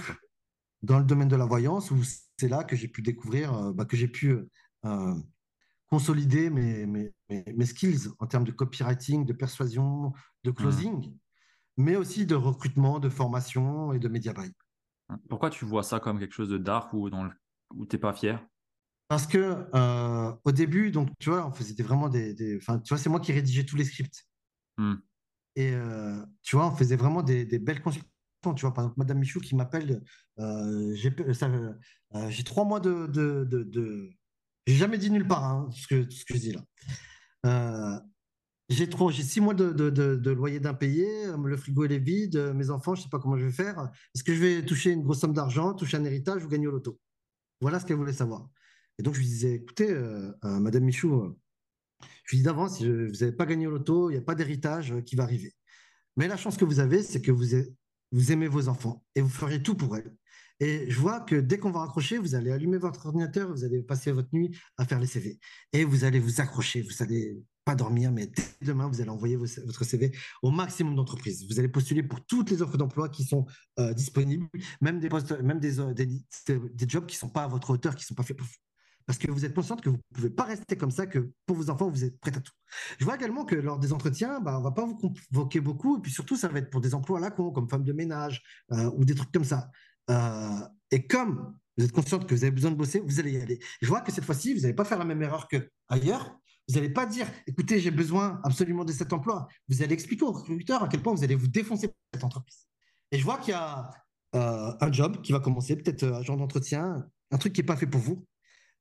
[0.83, 2.03] dans le domaine de la voyance, où
[2.43, 4.37] c'est là que j'ai pu découvrir, euh, bah, que j'ai pu
[4.85, 5.15] euh,
[5.87, 10.55] consolider mes, mes, mes, skills en termes de copywriting, de persuasion, de mmh.
[10.55, 11.17] closing,
[11.77, 14.51] mais aussi de recrutement, de formation et de media buy.
[15.29, 17.31] Pourquoi tu vois ça comme quelque chose de dark ou dans
[17.75, 18.45] où tu n'es pas fier?
[19.07, 23.11] Parce que euh, au début, donc tu vois, c'était vraiment des, des tu vois, c'est
[23.11, 24.27] moi qui rédigeais tous les scripts.
[24.79, 24.95] Mmh.
[25.55, 25.75] Et
[26.43, 28.12] tu vois, on faisait vraiment des, des belles consultations
[28.53, 30.03] tu vois, par exemple, Madame Michou qui m'appelle,
[30.39, 31.75] euh, euh,
[32.15, 33.07] euh, j'ai trois mois de.
[33.07, 34.11] de, de,
[34.67, 36.53] J'ai jamais dit nulle part hein, ce, que, je dis
[37.45, 38.03] là.
[38.69, 42.71] j'ai trop, j'ai six mois de, de loyer d'impayé, le frigo il est vide, mes
[42.71, 43.91] enfants, je sais pas comment je vais faire.
[44.15, 46.73] Est-ce que je vais toucher une grosse somme d'argent, toucher un héritage ou gagner au
[46.73, 46.99] loto?
[47.61, 48.49] Voilà ce qu'elle voulait savoir.
[48.99, 49.95] Et donc je lui disais, écoutez,
[50.43, 51.37] Madame Michou,
[52.25, 54.95] je lui dis d'avance, vous n'avez pas gagné au loto, il n'y a pas d'héritage
[55.07, 55.55] qui va arriver.
[56.17, 57.55] Mais la chance que vous avez, c'est que vous,
[58.13, 60.15] vous aimez vos enfants et vous ferez tout pour elles.
[60.61, 63.83] Et je vois que dès qu'on va raccrocher, vous allez allumer votre ordinateur, vous allez
[63.83, 65.41] passer votre nuit à faire les CV.
[65.73, 69.37] Et vous allez vous accrocher, vous allez pas dormir, mais dès demain, vous allez envoyer
[69.37, 71.47] votre CV au maximum d'entreprises.
[71.51, 73.47] Vous allez postuler pour toutes les offres d'emploi qui sont
[73.81, 74.47] euh, disponibles,
[74.81, 78.23] même des des jobs qui ne sont pas à votre hauteur, qui ne sont pas
[78.23, 78.47] faits pour
[79.07, 81.57] parce que vous êtes consciente que vous ne pouvez pas rester comme ça, que pour
[81.57, 82.53] vos enfants, vous êtes prêt à tout.
[82.99, 85.99] Je vois également que lors des entretiens, bah, on ne va pas vous convoquer beaucoup,
[85.99, 87.93] et puis surtout, ça va être pour des emplois à la con, comme femme de
[87.93, 89.71] ménage euh, ou des trucs comme ça.
[90.11, 90.61] Euh,
[90.91, 93.59] et comme vous êtes consciente que vous avez besoin de bosser, vous allez y aller.
[93.81, 96.39] Je vois que cette fois-ci, vous n'allez pas faire la même erreur qu'ailleurs.
[96.69, 99.49] Vous n'allez pas dire, écoutez, j'ai besoin absolument de cet emploi.
[99.69, 102.67] Vous allez expliquer au recruteur à quel point vous allez vous défoncer cette entreprise.
[103.11, 103.91] Et je vois qu'il y a
[104.35, 107.77] euh, un job qui va commencer, peut-être un genre d'entretien, un truc qui n'est pas
[107.77, 108.25] fait pour vous.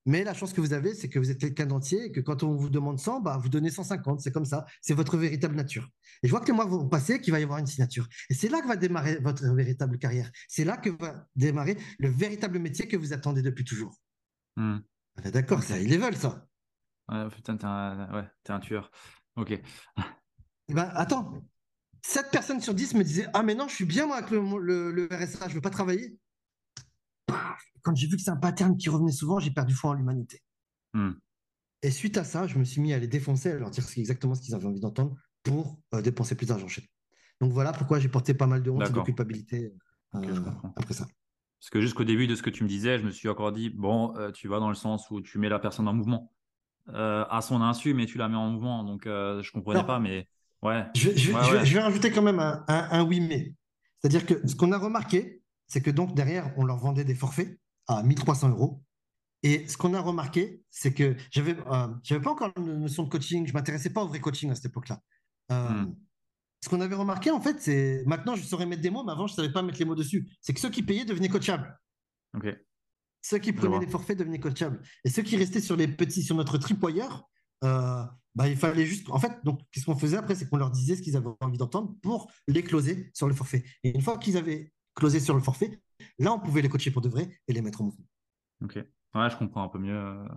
[0.05, 2.43] Mais la chance que vous avez, c'est que vous êtes quelqu'un d'entier et que quand
[2.43, 4.21] on vous demande 100, bah, vous donnez 150.
[4.21, 4.65] C'est comme ça.
[4.81, 5.87] C'est votre véritable nature.
[6.23, 8.07] Et je vois que les mois vont passer, qu'il va y avoir une signature.
[8.29, 10.31] Et c'est là que va démarrer votre véritable carrière.
[10.47, 13.95] C'est là que va démarrer le véritable métier que vous attendez depuis toujours.
[14.55, 14.79] Hmm.
[15.23, 16.47] D'accord, ça, ils les veulent, ça.
[17.09, 18.91] Ouais, putain, t'es un, ouais, es un tueur.
[19.35, 19.51] Ok.
[19.51, 21.43] Eh ben, attends.
[22.03, 24.39] 7 personnes sur 10 me disaient Ah, mais non, je suis bien, moi, avec le,
[24.91, 26.17] le, RSA, je veux pas travailler
[27.81, 30.41] quand j'ai vu que c'est un pattern qui revenait souvent, j'ai perdu foi en l'humanité.
[30.93, 31.11] Hmm.
[31.83, 34.35] Et suite à ça, je me suis mis à les défoncer, à leur dire exactement
[34.35, 36.87] ce qu'ils avaient envie d'entendre pour euh, dépenser plus d'argent chez eux.
[37.39, 39.73] Donc voilà pourquoi j'ai porté pas mal de honte et de culpabilité
[40.15, 40.35] euh,
[40.75, 41.07] après ça.
[41.59, 43.69] Parce que jusqu'au début de ce que tu me disais, je me suis encore dit,
[43.69, 46.31] bon, euh, tu vas dans le sens où tu mets la personne en mouvement.
[46.87, 48.83] à son insu, mais tu la mets en mouvement.
[48.83, 50.27] Donc je comprenais pas, mais
[50.61, 50.85] ouais.
[50.95, 53.55] Je, vais, rajouter quand même un, un oui mais.
[53.99, 55.40] C'est-à-dire que ce qu'on a remarqué,
[55.71, 57.57] c'est que donc derrière, on leur vendait des forfaits
[57.87, 58.83] à 1300 euros.
[59.41, 63.09] Et ce qu'on a remarqué, c'est que j'avais euh, j'avais pas encore une notion de
[63.09, 64.99] coaching, je m'intéressais pas au vrai coaching à cette époque-là.
[65.53, 65.95] Euh, hmm.
[66.61, 69.27] Ce qu'on avait remarqué, en fait, c'est maintenant je saurais mettre des mots, mais avant
[69.27, 70.29] je savais pas mettre les mots dessus.
[70.41, 71.79] C'est que ceux qui payaient devenaient coachables.
[72.35, 72.53] Ok.
[73.21, 74.81] Ceux qui prenaient les forfaits devenaient coachables.
[75.05, 77.29] Et ceux qui restaient sur les petits, sur notre tripoyeur,
[77.63, 78.03] euh,
[78.35, 79.09] bah, il fallait juste.
[79.09, 81.57] En fait, donc, qu'est-ce qu'on faisait après C'est qu'on leur disait ce qu'ils avaient envie
[81.57, 83.63] d'entendre pour les closer sur le forfait.
[83.83, 85.81] Et une fois qu'ils avaient closé sur le forfait,
[86.19, 88.05] Là, on pouvait les coacher pour de vrai et les mettre en mouvement.
[88.63, 88.75] Ok.
[88.75, 90.27] Ouais, je comprends un peu mieux euh,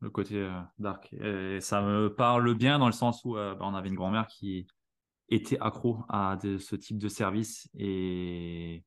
[0.00, 1.10] le côté euh, dark.
[1.14, 4.26] Et ça me parle bien dans le sens où euh, bah, on avait une grand-mère
[4.26, 4.66] qui
[5.30, 8.84] était accro à ce type de service et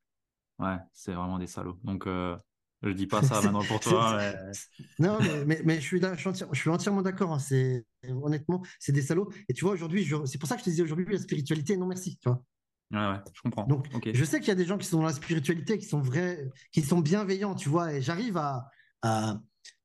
[0.59, 1.79] ouais, c'est vraiment des salauds.
[1.83, 4.21] Donc, je dis pas ça maintenant pour toi.
[4.99, 7.33] non, mais, mais, je, suis je, suis entièrement d'accord.
[7.33, 7.39] Hein.
[7.39, 9.31] C'est honnêtement, c'est des salauds.
[9.49, 11.87] Et tu vois, aujourd'hui, c'est pour ça que je te disais aujourd'hui la spiritualité, non
[11.87, 12.19] merci.
[12.21, 12.43] Tu vois
[12.91, 13.65] Ouais, je comprends.
[13.65, 15.99] Donc, je sais qu'il y a des gens qui sont dans la spiritualité, qui sont
[15.99, 18.69] vrais, qui sont bienveillants, tu vois, et j'arrive à,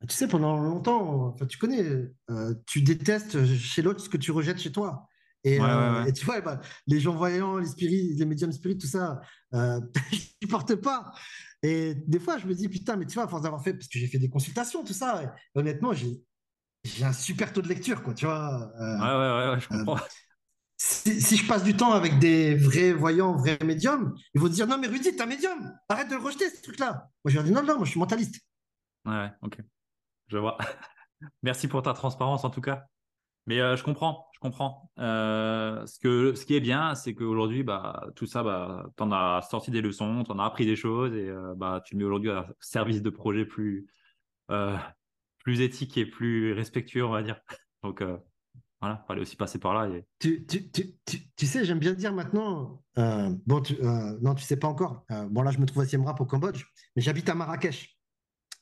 [0.08, 1.84] tu sais, pendant longtemps, enfin, tu connais,
[2.30, 5.08] euh, tu détestes chez l'autre ce que tu rejettes chez toi.
[5.44, 9.20] Et, euh, tu vois, bah, les gens voyants, les spirites, les médiums spirites, tout ça,
[9.54, 9.80] euh,
[10.40, 11.12] ils portent pas.
[11.64, 13.88] Et des fois, je me dis, putain, mais tu vois, à force d'avoir fait, parce
[13.88, 16.20] que j'ai fait des consultations, tout ça, honnêtement, j'ai,
[16.84, 18.72] j'ai un super taux de lecture, quoi, tu vois.
[18.78, 19.98] ouais, ouais, ouais, je comprends
[20.84, 24.78] si, je passe du temps avec des vrais voyants, vrais médiums, ils vont dire non
[24.78, 27.08] mais Rudy, t'es un médium, arrête de le rejeter ce truc-là.
[27.24, 28.40] Moi je leur dis non non, moi je suis mentaliste.
[29.04, 29.58] Ouais, ok,
[30.28, 30.58] je vois.
[31.42, 32.86] Merci pour ta transparence en tout cas.
[33.46, 34.90] Mais euh, je comprends, je comprends.
[34.98, 39.42] Euh, ce, que, ce qui est bien, c'est qu'aujourd'hui, bah, tout ça, bah, tu as
[39.42, 42.04] sorti des leçons, tu en as appris des choses et euh, bah, tu le mets
[42.04, 43.86] aujourd'hui à service de projets plus,
[45.38, 47.40] plus éthiques et plus respectueux, on va dire.
[47.82, 48.02] Donc,
[48.82, 49.88] voilà, fallait aussi passer par là.
[49.96, 50.04] Et...
[50.18, 50.92] Tu, tu, tu,
[51.36, 55.04] tu, sais, j'aime bien dire maintenant, euh, bon, euh, non, tu sais pas encore.
[55.12, 56.64] Euh, bon, là, je me trouve à Siem Rap au Cambodge,
[56.96, 57.96] mais j'habite à Marrakech,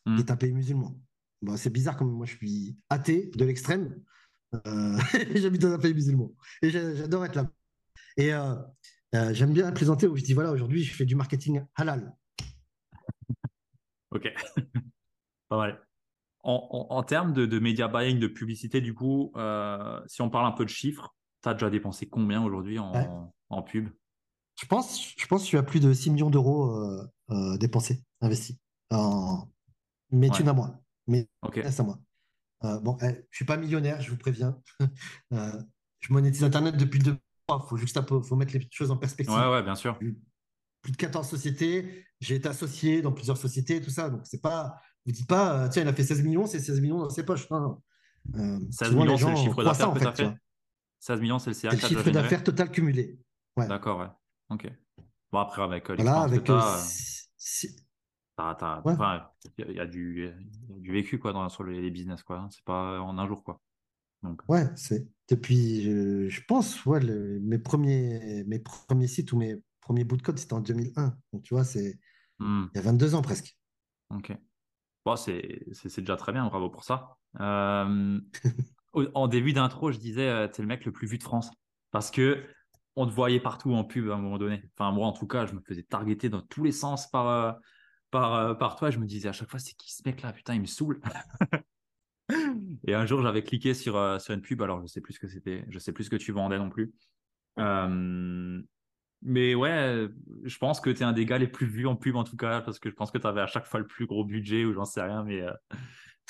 [0.04, 0.18] qui hmm.
[0.18, 0.94] est un pays musulman.
[1.40, 3.98] Bon, c'est bizarre comme moi, je suis athée de l'extrême.
[5.34, 6.30] j'habite dans un pays musulman.
[6.60, 7.50] Et j'adore être là.
[8.18, 8.30] Et
[9.32, 12.14] j'aime bien présenter où je dis voilà, aujourd'hui, je fais du marketing halal.
[14.10, 14.28] ok.
[15.48, 15.89] pas mal.
[16.42, 20.52] En, termes de, de media buying, de publicité, du coup, euh, si on parle un
[20.52, 23.90] peu de chiffres, tu as déjà dépensé combien aujourd'hui en, en, pub?
[24.58, 28.02] Je pense, je pense que tu as plus de 6 millions d'euros euh, euh, dépensés,
[28.22, 28.56] investis.
[28.90, 30.80] Mais tu n'as moins.
[31.06, 31.62] Mais okay.
[31.64, 31.98] à moi.
[32.80, 34.58] bon, eh, je ne suis pas millionnaire, je vous préviens.
[35.30, 37.62] je monétise Internet depuis deux mois.
[37.64, 39.34] Il faut juste faut mettre les choses en perspective.
[39.34, 39.98] Ouais, ouais, bien sûr.
[40.82, 42.04] Plus de 14 sociétés.
[42.20, 44.10] J'ai été associé dans plusieurs sociétés, tout ça.
[44.10, 46.80] Donc, c'est pas vous dites pas, euh, tiens, il a fait 16 millions, c'est 16
[46.80, 47.48] millions dans ses poches.
[47.50, 47.82] Non,
[48.34, 50.32] 16 euh, millions, c'est le chiffre d'affaires que as fait,
[51.00, 53.18] 16 millions, c'est le CA C'est le chiffre d'affaires total cumulé.
[53.56, 53.66] Ouais.
[53.66, 54.08] D'accord, ouais.
[54.50, 54.70] Ok.
[55.32, 56.52] Bon, après, avec euh, voilà, avec que
[59.58, 60.30] il y, a du,
[60.68, 62.22] du vécu quoi, dans, sur les, business.
[62.22, 62.48] quoi.
[62.50, 63.44] C'est pas en un jour.
[63.44, 63.60] quoi.
[64.22, 64.40] Donc.
[64.48, 65.82] Ouais, c'est depuis,
[66.30, 70.54] je, pense, ouais, mes, premiers, mes premiers sites ou mes premiers bouts de code, c'était
[70.54, 71.16] en 2001.
[71.32, 71.98] Donc, tu vois, c'est
[72.38, 72.66] hmm.
[72.74, 73.56] il y a 22 ans presque.
[74.10, 74.36] Ok.
[75.04, 75.64] Bon, c'est
[75.98, 77.16] déjà très bien, bravo pour ça.
[77.40, 78.20] Euh,
[79.14, 81.50] en début d'intro, je disais, euh, tu es le mec le plus vu de France.
[81.90, 82.44] Parce que
[82.96, 84.62] on te voyait partout en pub à un moment donné.
[84.76, 87.52] Enfin, moi, en tout cas, je me faisais targeter dans tous les sens par, euh,
[88.10, 88.90] par, par toi.
[88.90, 90.32] Je me disais à chaque fois, c'est qui ce mec-là?
[90.32, 91.00] Putain, il me saoule.
[92.86, 94.60] Et un jour, j'avais cliqué sur, sur une pub.
[94.62, 95.64] Alors, je sais plus ce que c'était.
[95.68, 96.92] Je sais plus ce que tu vendais non plus.
[99.22, 100.08] Mais ouais,
[100.44, 102.36] je pense que tu es un des gars les plus vus en pub en tout
[102.36, 104.64] cas, parce que je pense que tu avais à chaque fois le plus gros budget
[104.64, 105.52] ou j'en sais rien, mais, euh,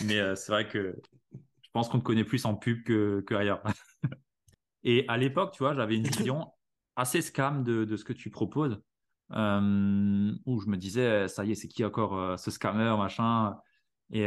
[0.05, 1.01] mais euh, c'est vrai que
[1.33, 3.63] je pense qu'on te connaît plus en pub que, que ailleurs.
[4.83, 6.51] Et à l'époque, tu vois, j'avais une vision
[6.97, 8.81] assez scam de, de, ce que tu proposes.
[9.33, 13.57] euh, où je me disais, ça y est, c'est qui encore ce scammer, machin?
[14.11, 14.27] Et,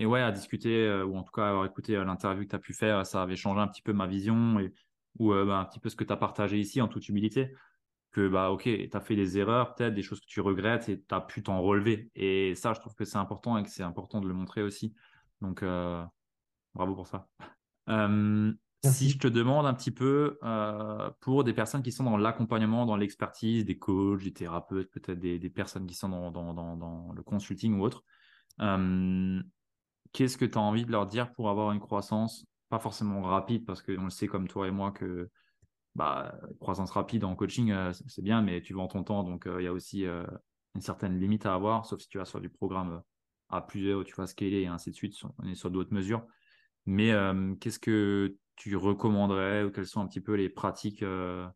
[0.00, 2.72] et ouais, à discuter, ou en tout cas avoir écouté l'interview que tu as pu
[2.72, 4.72] faire, ça avait changé un petit peu ma vision et,
[5.18, 7.54] ou bah, un petit peu ce que tu as partagé ici en toute humilité
[8.14, 11.02] que bah ok, tu as fait des erreurs, peut-être des choses que tu regrettes et
[11.02, 12.10] tu as pu t'en relever.
[12.14, 14.94] Et ça, je trouve que c'est important et que c'est important de le montrer aussi.
[15.40, 16.02] Donc, euh,
[16.74, 17.28] bravo pour ça.
[17.88, 18.52] Euh,
[18.84, 22.86] si je te demande un petit peu euh, pour des personnes qui sont dans l'accompagnement,
[22.86, 27.22] dans l'expertise, des coachs, des thérapeutes, peut-être des, personnes qui sont dans, dans, dans, le
[27.24, 28.04] consulting ou autre,
[30.12, 33.64] qu'est-ce que tu as envie de leur dire pour avoir une croissance, pas forcément rapide,
[33.64, 35.30] parce qu'on le sait comme toi et moi que
[35.94, 39.60] bah, croissance rapide en coaching, euh, c'est bien, mais tu vends ton temps, donc euh,
[39.60, 40.26] il y a aussi euh,
[40.74, 43.02] une certaine limite à avoir, sauf si tu vas sur du programme
[43.48, 46.26] à plusieurs, tu vas scaler et ainsi de suite, on est sur d'autres mesures.
[46.86, 47.12] Mais
[47.60, 51.52] qu'est-ce que tu recommanderais ou quelles sont un petit peu les pratiques que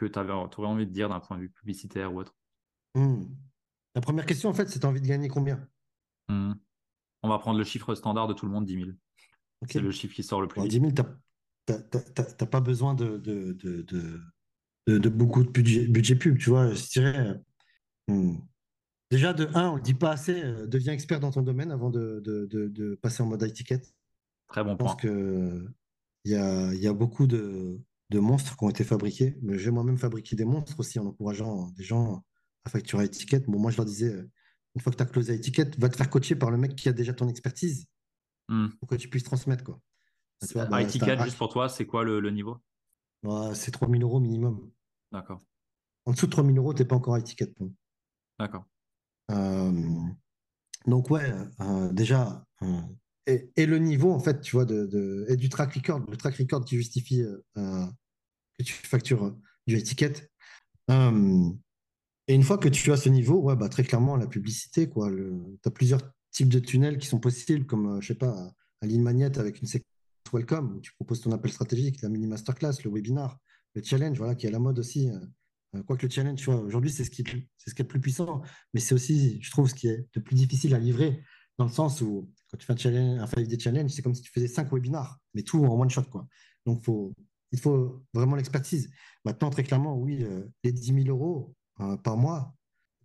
[0.00, 2.34] tu aurais envie de dire d'un point de vue publicitaire ou autre?
[2.94, 3.24] Mmh.
[3.94, 5.66] La première question, en fait, c'est tu as envie de gagner combien?
[6.28, 6.52] Mmh.
[7.22, 8.90] On va prendre le chiffre standard de tout le monde, 10 000.
[9.66, 10.70] C'est le chiffre qui sort le plus vite.
[10.70, 10.92] 10 000,
[11.66, 16.72] t'as pas besoin de, de, de, de, beaucoup de budget, budget pub, tu vois.
[16.72, 17.34] Je dirais,
[18.06, 18.36] hmm.
[19.10, 21.90] déjà, de un, on le dit pas assez, euh, deviens expert dans ton domaine avant
[21.90, 23.92] de, passer en mode étiquette.
[24.46, 24.86] Très bon point.
[24.86, 27.80] Je pense qu'il y a, y a beaucoup de,
[28.12, 29.36] monstres qui ont été fabriqués.
[29.42, 32.24] J'ai moi-même fabriqué des monstres aussi en encourageant des gens
[32.64, 33.46] à facturer étiquette.
[33.46, 34.30] Bon, moi, je leur disais, euh,
[34.74, 36.88] une fois que tu as closé étiquette, va te faire coacher par le mec qui
[36.88, 37.86] a déjà ton expertise
[38.48, 38.68] hmm.
[38.78, 39.64] pour que tu puisses transmettre.
[39.64, 39.80] Quoi.
[40.54, 42.58] Bah, bah, ticket, juste pour toi, c'est quoi le, niveau?
[43.22, 44.70] Bah, C'est 3000 euros minimum.
[45.12, 45.40] D'accord.
[46.06, 47.52] En dessous de 3000 euros, tu n'es pas encore à ticket.
[48.38, 48.66] D'accord.
[49.30, 50.00] Euh,
[50.86, 51.30] donc, ouais,
[51.60, 52.80] euh, déjà, euh,
[53.26, 56.64] et, le niveau, en fait, tu vois, de, et du track record, le track record
[56.64, 57.22] qui justifie
[57.54, 60.30] que tu factures du étiquette.
[60.88, 65.10] et une fois que tu as ce niveau, ouais, bah, très clairement, la publicité, quoi.
[65.10, 69.02] Tu as plusieurs types de tunnels qui sont possibles, comme, je sais pas, à ligne
[69.02, 69.88] magnète avec une séquence
[70.32, 73.38] Welcome, où tu proposes ton appel stratégique, la mini masterclass, le webinar,
[73.74, 75.10] le challenge, voilà, qui est à la mode aussi.
[75.74, 77.24] Euh, quoique le challenge, aujourd'hui, c'est ce, qui,
[77.56, 78.42] c'est ce qui est le plus puissant,
[78.74, 81.22] mais c'est aussi, je trouve, ce qui est le plus difficile à livrer,
[81.58, 84.22] dans le sens où quand tu fais un, challenge, un 5 challenge, c'est comme si
[84.22, 86.26] tu faisais 5 webinars, mais tout en one shot, quoi.
[86.66, 87.12] Donc, faut,
[87.52, 88.90] il faut vraiment l'expertise.
[89.24, 92.54] Maintenant, très clairement, oui, euh, les 10 000 euros euh, par mois,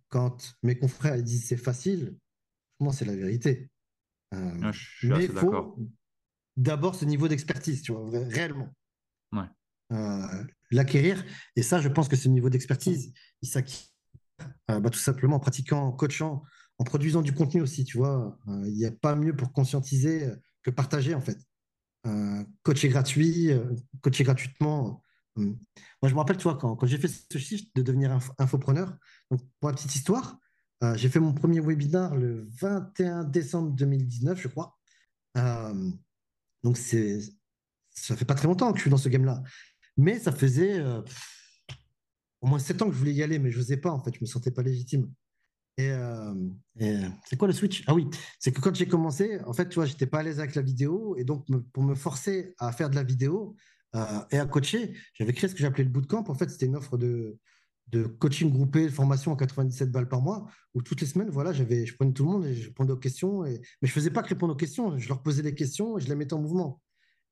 [0.08, 2.16] quand mes confrères disent c'est facile,
[2.80, 3.70] moi, c'est la vérité.
[4.32, 5.78] Ah, je suis mais faut,
[6.56, 8.68] d'abord ce niveau d'expertise, tu vois, réellement.
[9.92, 11.22] Euh, l'acquérir.
[11.56, 13.86] Et ça, je pense que ce niveau d'expertise, il s'acquiert
[14.70, 16.42] euh, bah, tout simplement en pratiquant, en coachant,
[16.78, 18.38] en produisant du contenu aussi, tu vois.
[18.46, 20.26] Il n'y a pas mieux pour conscientiser
[20.62, 21.38] que partager, en fait.
[22.62, 23.50] coacher gratuit,
[24.00, 25.02] coacher gratuitement.
[25.36, 25.56] Moi,
[26.04, 28.96] je me rappelle, tu vois, quand, quand j'ai fait ce shift de devenir infopreneur,
[29.30, 30.38] donc pour la petite histoire,
[30.96, 34.76] j'ai fait mon premier webinar le 21 décembre 2019, je crois.
[36.64, 37.20] Donc, c'est,
[37.90, 39.42] ça fait pas très longtemps que je suis dans ce game-là.
[39.96, 41.02] Mais ça faisait euh,
[42.40, 44.14] au moins sept ans que je voulais y aller, mais je n'osais pas, en fait.
[44.14, 45.12] Je me sentais pas légitime.
[45.76, 46.34] Et, euh,
[47.26, 47.84] c'est quoi le switch?
[47.86, 48.08] Ah oui,
[48.38, 50.62] c'est que quand j'ai commencé, en fait, tu vois, j'étais pas à l'aise avec la
[50.62, 51.16] vidéo.
[51.18, 53.56] Et donc, pour me forcer à faire de la vidéo
[53.94, 56.24] euh, et à coacher, j'avais créé ce que j'appelais le bootcamp.
[56.28, 57.38] En fait, c'était une offre de,
[57.88, 61.52] de coaching groupé, de formation à 97 balles par mois, où toutes les semaines, voilà,
[61.52, 63.44] j'avais, je prenais tout le monde et je répondais aux questions.
[63.44, 63.60] Et...
[63.82, 66.08] Mais je faisais pas que répondre aux questions, je leur posais des questions et je
[66.08, 66.80] les mettais en mouvement.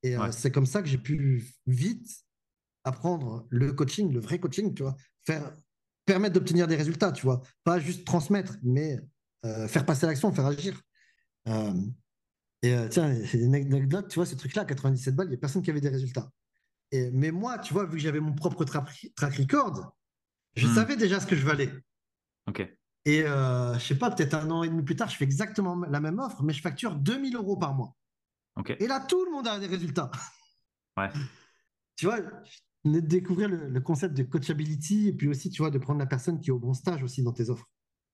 [0.03, 2.25] Et euh, c'est comme ça que j'ai pu vite
[2.85, 5.55] apprendre le coaching, le vrai coaching, tu vois, faire,
[6.05, 9.01] permettre d'obtenir des résultats, tu vois, pas juste transmettre, mais
[9.45, 10.81] euh, faire passer l'action, faire agir.
[11.49, 11.73] Euh,
[12.63, 15.71] et tiens, une anecdote, tu vois, ce truc-là, 97 balles, il n'y a personne qui
[15.71, 16.31] avait des résultats.
[16.93, 19.97] Et, mais moi, tu vois, vu que j'avais mon propre track record,
[20.55, 20.75] je hmm.
[20.75, 21.73] savais déjà ce que je valais.
[22.47, 22.67] Ok.
[23.05, 25.77] Et euh, je sais pas, peut-être un an et demi plus tard, je fais exactement
[25.77, 27.97] la même offre, mais je facture 2000 euros par mois.
[28.57, 28.77] Ok.
[28.79, 30.11] Et là, tout le monde a des résultats.
[30.99, 31.09] Ouais.
[31.97, 32.19] tu vois,
[32.85, 36.39] de découvrir le, concept de coachability et puis aussi, tu vois, de prendre la personne
[36.39, 37.67] qui est au bon stage aussi dans tes offres.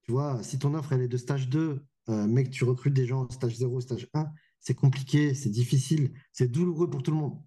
[0.02, 2.94] Tu vois, si ton offre, elle est de stage 2, euh, mais que tu recrutes
[2.94, 4.28] des gens stage 0, stage 1,
[4.60, 7.42] c'est compliqué, c'est difficile, c'est douloureux pour tout le monde.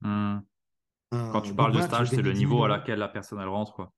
[0.00, 0.40] Hmm.
[1.14, 3.74] Euh, Quand tu parles de stage, c'est le niveau à laquelle la personne elle rentre,
[3.74, 3.92] quoi.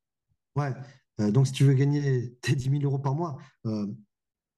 [0.57, 0.73] Ouais.
[1.21, 3.87] Euh, donc, si tu veux gagner tes 10 000 euros par mois, euh,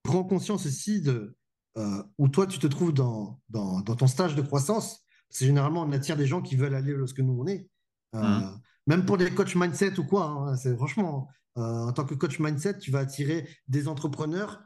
[0.03, 1.37] prends conscience aussi de
[1.77, 5.05] euh, où toi tu te trouves dans, dans, ton stage de croissance.
[5.29, 7.69] C'est généralement, on attire des gens qui veulent aller lorsque nous on est.
[8.15, 8.61] Mmh.
[8.87, 10.27] Même pour des coachs mindset ou quoi.
[10.27, 14.63] Hein, c'est franchement, en tant que coach mindset, tu vas attirer des entrepreneurs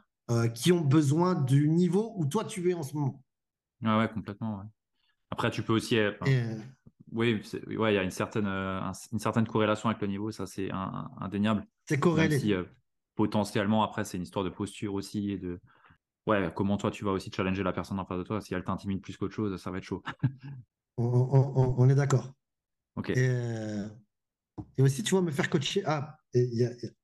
[0.53, 3.21] qui ont besoin du niveau où toi tu es en ce moment.
[3.83, 4.63] Ah ouais, complètement.
[5.31, 5.97] Après, tu peux aussi
[7.11, 7.41] oui,
[7.77, 10.69] ouais, il y a une certaine, une certaine corrélation avec le niveau, ça c'est
[11.19, 11.65] indéniable.
[11.85, 12.63] C'est corrélé.
[13.15, 15.59] potentiellement, après, c'est une histoire de posture aussi et de,
[16.27, 18.41] ouais, comment toi tu vas aussi challenger la personne en face de toi.
[18.41, 20.03] Si elle t'intimide plus qu'autre chose, ça va être chaud.
[20.97, 22.31] on, est d'accord.
[22.95, 23.09] Ok.
[23.09, 23.87] Et,
[24.79, 25.83] aussi, tu vois, me faire coacher.
[25.85, 26.17] Ah,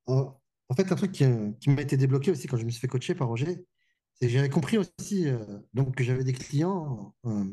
[0.08, 3.16] en fait, un truc qui, m'a été débloqué aussi quand je me suis fait coacher
[3.16, 3.66] par Roger,
[4.14, 7.16] c'est que j'avais compris aussi euh, donc, que j'avais des clients.
[7.26, 7.46] Euh,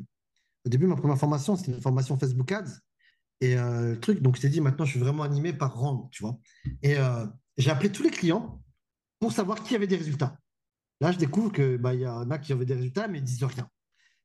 [0.64, 2.80] au début, ma première formation, c'était une formation Facebook Ads.
[3.40, 6.08] Et euh, le truc, donc je t'ai dit, maintenant, je suis vraiment animé par rang,
[6.12, 6.38] tu vois.
[6.82, 6.96] Et
[7.56, 8.62] j'ai appelé tous les clients
[9.20, 10.38] pour savoir qui avait des résultats.
[11.00, 13.42] Là, je découvre qu'il bah, y en a qui avaient des résultats, mais ils disent
[13.44, 13.68] rien.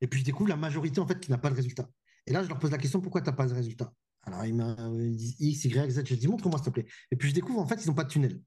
[0.01, 1.89] Et puis, je découvre la majorité, en fait, qui n'a pas de résultat.
[2.25, 3.91] Et là, je leur pose la question, pourquoi tu n'as pas de résultat
[4.23, 6.03] Alors, ils, disent X, Y, Z.
[6.05, 6.85] Je dis, montre-moi, s'il te plaît.
[7.11, 8.41] Et puis, je découvre, en fait, ils n'ont pas de tunnel.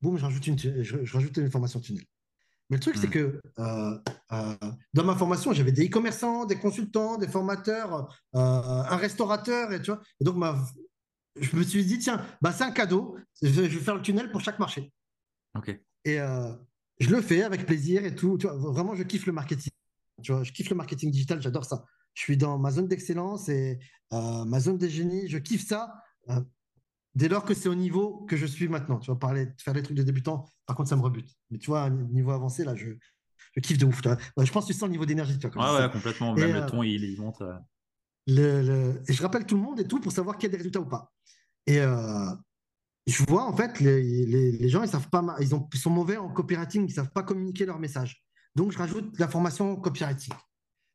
[0.00, 2.04] Boum, je je, rajoute une formation tunnel.
[2.70, 3.10] Mais le truc, c'est hmm.
[3.10, 3.98] que euh,
[4.32, 4.54] euh,
[4.94, 9.90] dans ma formation, j'avais des e-commerçants, des consultants, des formateurs, euh, un restaurateur, et tu
[9.90, 10.00] vois.
[10.20, 10.64] Et donc, ma,
[11.38, 13.16] je me suis dit, tiens, bah, c'est un cadeau.
[13.42, 14.92] Je vais, faire le tunnel pour chaque marché.
[15.58, 15.76] OK.
[16.04, 16.18] Et
[17.00, 18.38] je le fais avec plaisir et tout.
[18.38, 19.72] Tu vois, vraiment, je kiffe le marketing.
[20.22, 21.84] Tu vois, je kiffe le marketing digital, j'adore ça.
[22.14, 23.80] Je suis dans ma zone d'excellence et
[24.12, 25.28] ma zone des génies.
[25.28, 25.94] Je kiffe ça
[27.14, 28.98] dès lors que c'est au niveau que je suis maintenant.
[28.98, 31.30] Tu vois, parler, faire des trucs de débutant, par contre, ça me rebute.
[31.50, 32.90] Mais tu vois, niveau avancé, là, je,
[33.54, 34.00] je kiffe de ouf.
[34.02, 35.38] je pense que tu sens le niveau d'énergie.
[35.38, 36.34] Tu vois, ouais, complètement.
[36.34, 37.42] Même le euh, ton, il, monte.
[38.26, 40.58] Le, Et je rappelle tout le monde et tout pour savoir qu'il y a des
[40.58, 41.12] résultats ou pas.
[41.66, 41.80] Et
[43.06, 46.16] je vois en fait les, les, gens ils savent pas ils, ont, ils sont mauvais
[46.16, 48.22] en copywriting ils savent pas communiquer leur message
[48.54, 50.34] donc je rajoute la formation copywriting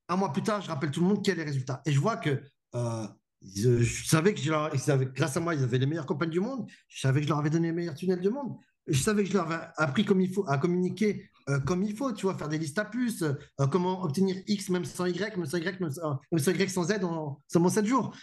[0.07, 1.99] un mois plus tard je rappelle tout le monde quels sont les résultats et je
[1.99, 2.41] vois que
[2.75, 3.07] euh,
[3.55, 6.99] je, savais que je grâce à moi ils avaient les meilleures campagnes du monde je
[7.01, 9.33] savais que je leur avais donné les meilleurs tunnels du monde je savais que je
[9.33, 12.49] leur avais appris comme il faut à communiquer euh, comme il faut tu vois faire
[12.49, 13.33] des listes à plus euh,
[13.71, 17.41] comment obtenir X même sans Y même sans Y même sans, Y sans Z en
[17.47, 18.15] seulement 7 jours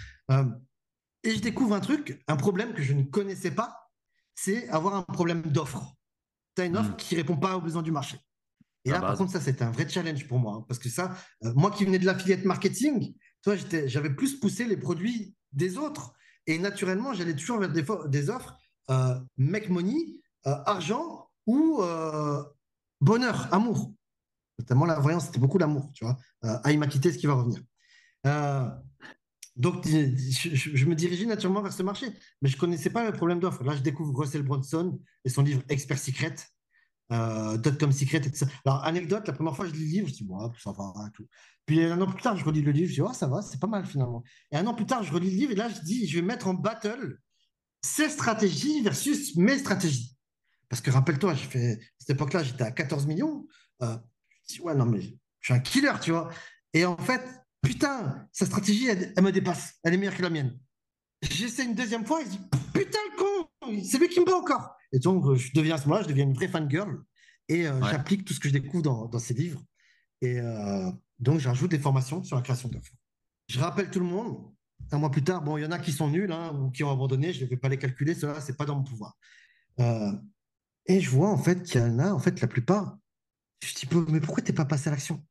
[1.25, 3.91] et je découvre un truc, un problème que je ne connaissais pas,
[4.35, 5.95] c'est avoir un problème d'offre.
[6.57, 6.97] Tu as une offre hmm.
[6.97, 8.19] qui ne répond pas aux besoins du marché.
[8.85, 10.57] Et là, par contre, ça, c'était un vrai challenge pour moi.
[10.57, 14.77] Hein, parce que ça, euh, moi qui venais de l'affiliate marketing, j'avais plus poussé les
[14.77, 16.15] produits des autres.
[16.47, 17.71] Et naturellement, j'allais toujours vers
[18.09, 18.59] des, offres
[18.91, 21.83] euh, make money, euh, argent ou
[23.01, 23.93] bonheur, amour.
[24.59, 26.19] Notamment la voyance, c'était beaucoup l'amour, tu vois.
[26.71, 27.63] il m'a quitté, ce qui va revenir.
[29.57, 32.07] Donc, je, me dirigeais naturellement vers ce marché,
[32.41, 33.63] mais je ne connaissais pas le problème d'offre.
[33.65, 36.35] Là, je découvre Russell Brunson et son livre Expert Secret,
[37.13, 38.47] euh, Dotcom Secret, etc.
[38.65, 41.27] Alors, anecdote, la première fois je lis le livre, je dis, bon, ça va, tout.
[41.67, 43.61] Puis un an plus tard, je relis le livre, je dis, oh, ça va, c'est
[43.61, 44.25] pas mal finalement.
[44.51, 46.27] Et un an plus tard, je relis le livre et là, je dis, je vais
[46.27, 47.19] mettre en battle
[47.83, 50.17] ses stratégies versus mes stratégies.
[50.69, 53.47] Parce que rappelle-toi, fait, à cette époque-là, j'étais à 14 millions.
[53.83, 53.97] Euh,
[54.49, 55.13] je dis, ouais, non, mais je
[55.45, 56.31] suis un killer, tu vois.
[56.73, 57.23] Et en fait,
[57.61, 59.75] putain, sa stratégie, elle, me dépasse.
[59.85, 60.59] Elle est meilleure que la mienne.
[61.21, 62.41] J'essaie une deuxième fois, et je dis,
[62.73, 63.49] putain, le con,
[63.85, 64.75] c'est lui qui me bat encore.
[64.93, 67.03] Et donc, je deviens à ce moment-là, je deviens une vraie fangirl
[67.49, 69.63] et euh, j'applique tout ce que je découvre dans, dans ces livres.
[70.21, 72.93] Et euh, donc, j'ajoute des formations sur la création d'offres.
[73.49, 74.53] Je rappelle tout le monde,
[74.91, 76.85] un mois plus tard, bon, il y en a qui sont nuls hein, ou qui
[76.85, 79.17] ont abandonné, je ne vais pas les calculer, cela, ce n'est pas dans mon pouvoir.
[79.81, 80.13] Euh,
[80.87, 82.99] et je vois en fait qu'il y en a, en fait, la plupart.
[83.65, 85.25] Je dis, mais pourquoi tu n'es pas passé à l'action?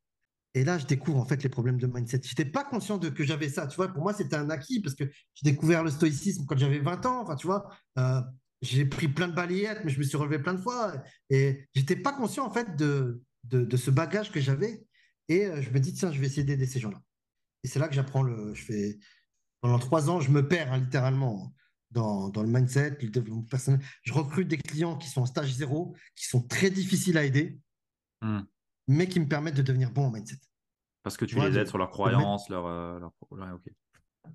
[0.54, 2.22] Et là, je découvre en fait les problèmes de mindset.
[2.24, 3.68] Je n'étais pas conscient de que j'avais ça.
[3.68, 6.80] Tu vois, pour moi, c'était un acquis parce que j'ai découvert le stoïcisme quand j'avais
[6.80, 7.22] 20 ans.
[7.22, 8.22] Enfin, tu vois, euh,
[8.62, 10.94] j'ai pris plein de balayettes, mais je me suis relevé plein de fois.
[11.30, 14.84] Et j'étais pas conscient en fait de, de, ce bagage que j'avais.
[15.30, 17.02] Et euh, je me dis, tiens, je vais essayer d'aider ces gens-là.
[17.64, 18.54] Et c'est là que j'apprends le.
[18.54, 19.00] Je fais
[19.62, 21.54] pendant trois ans, je me perds hein, littéralement
[21.92, 23.80] dans, dans, le mindset, le développement personnel.
[24.04, 27.60] Je recrute des clients qui sont en stage zéro, qui sont très difficiles à aider.
[28.22, 28.42] Hmm
[28.92, 30.40] mais qui me permettent de devenir bon en mindset.
[31.04, 33.00] Parce que tu les aides sur leurs croyances, leur, euh,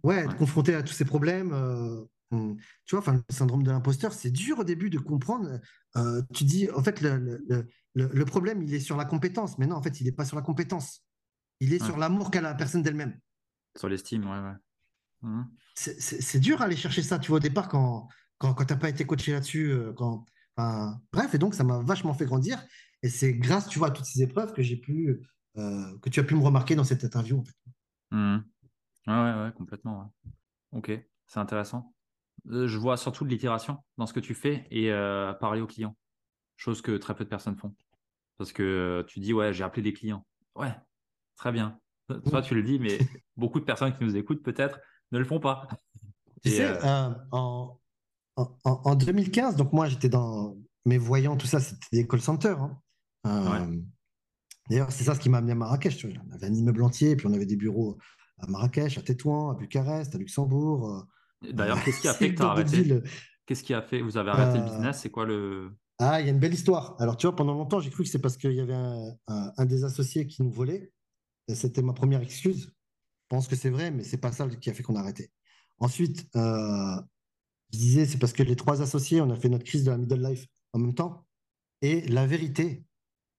[0.02, 1.52] Ouais, être confronté à tous ces problèmes.
[1.52, 2.56] Euh, hmm.
[2.84, 5.60] tu vois, enfin, le syndrome de l'imposteur, c'est dur au début de comprendre.
[5.96, 9.58] Euh, tu dis, en fait, le, le, le, problème, il est sur la compétence.
[9.58, 11.04] Mais non, en fait, il n'est pas sur la compétence.
[11.60, 13.18] Il est sur l'amour qu'a la personne d'elle-même.
[13.76, 14.54] Sur l'estime, ouais, ouais.
[15.22, 15.44] Mmh.
[15.74, 18.08] C'est dur à aller chercher ça, tu vois, au départ, quand,
[18.38, 19.74] quand, quand tu n'as pas été coaché là-dessus.
[19.96, 20.24] Quand...
[21.12, 22.62] bref, et donc, ça m'a vachement fait grandir.
[23.02, 25.20] Et c'est grâce, tu vois, à toutes ces épreuves que j'ai pu,
[25.58, 27.38] euh, que tu as pu me remarquer dans cette interview.
[27.38, 27.56] En fait.
[28.10, 28.38] Mmh.
[29.06, 30.12] Ouais, ouais, complètement.
[30.72, 30.90] Ok,
[31.26, 31.94] c'est intéressant.
[32.50, 35.66] Euh, je vois surtout de l'itération dans ce que tu fais et euh, parler aux
[35.66, 35.96] clients,
[36.56, 37.74] chose que très peu de personnes font.
[38.38, 40.24] Parce que tu dis, ouais, j'ai appelé des clients.
[40.54, 40.74] Ouais,
[41.36, 41.78] très bien.
[42.30, 42.98] Toi, tu le dis, mais
[43.36, 44.78] beaucoup de personnes qui nous écoutent peut-être
[45.12, 45.66] ne le font pas.
[46.42, 47.78] Tu sais, en,
[48.36, 52.60] en, en, 2015, donc moi j'étais dans mes voyants, tout ça, c'était des call centers.
[52.60, 52.80] Hein.
[53.26, 53.76] Euh,
[54.70, 56.04] d'ailleurs, c'est ça ce qui m'a amené à Marrakech.
[56.04, 57.98] On avait un immeuble entier, puis on avait des bureaux
[58.38, 61.06] à Marrakech, à Tétouan, à Bucarest, à Luxembourg.
[61.42, 63.02] D'ailleurs, qu'est-ce qui a fait que tu as arrêté
[63.46, 65.76] Qu'est-ce qui a fait Vous avez arrêté le business C'est quoi le.
[65.98, 66.96] Ah, il y a une belle histoire.
[66.98, 69.84] Alors, tu vois, pendant longtemps, j'ai cru que c'est parce qu'il y avait un, des
[69.84, 70.92] associés qui nous volait.
[71.48, 72.66] C'était ma première excuse.
[72.66, 75.30] Je pense que c'est vrai, mais c'est pas ça qui a fait qu'on a arrêté.
[75.78, 77.00] Ensuite, je
[77.78, 80.22] disais, c'est parce que les trois associés, on a fait notre crise de la middle
[80.22, 81.24] life en même temps.
[81.82, 82.84] Et la vérité,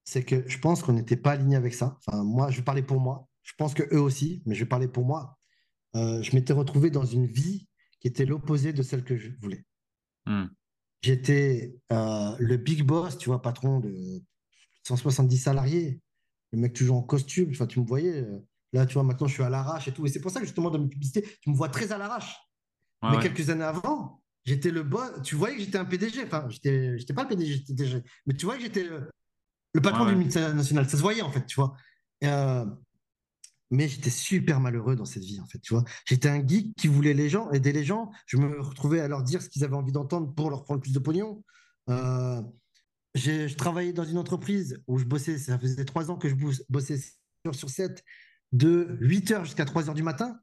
[0.04, 2.00] c'est que je pense qu'on n'était pas aligné avec ça.
[2.06, 3.28] Enfin, moi, je parler pour moi.
[3.44, 5.38] Je pense que eux aussi, mais je parler pour moi.
[5.96, 7.68] Euh, je m'étais retrouvé dans une vie
[8.00, 9.66] qui était l'opposé de celle que je voulais.
[10.26, 10.46] Hmm.
[11.02, 14.22] J'étais euh, le big boss, tu vois, patron de
[14.84, 16.02] 170 salariés.
[16.52, 17.50] Le mec toujours en costume.
[17.52, 18.22] Enfin, tu me voyais.
[18.22, 18.40] Euh,
[18.74, 20.06] là, tu vois, maintenant, je suis à l'arrache et tout.
[20.06, 22.36] Et c'est pour ça que justement, dans mes publicités, tu me vois très à l'arrache.
[23.04, 25.12] mais quelques années avant, J'étais le boss.
[25.24, 26.24] Tu voyais que j'étais un PDG.
[26.24, 28.02] Enfin, j'étais, j'étais pas le PDG, j'étais DG.
[28.26, 30.90] Mais tu voyais que j'étais le, patron du ministère national.
[30.90, 31.76] Ça se voyait, en fait, tu vois.
[32.24, 32.66] Euh,
[33.72, 35.84] mais j'étais super malheureux dans cette vie, en fait, tu vois.
[36.06, 38.12] J'étais un geek qui voulait les gens, aider les gens.
[38.26, 40.94] Je me retrouvais à leur dire ce qu'ils avaient envie d'entendre pour leur prendre plus
[40.94, 41.44] de pognon.
[41.90, 42.42] Euh,
[43.16, 46.36] je travaillais dans une entreprise où je bossais, ça faisait trois ans que je
[46.70, 46.98] bossais
[47.44, 48.04] sur, sur 7,
[48.52, 50.40] de 8 h jusqu'à 3 h du matin,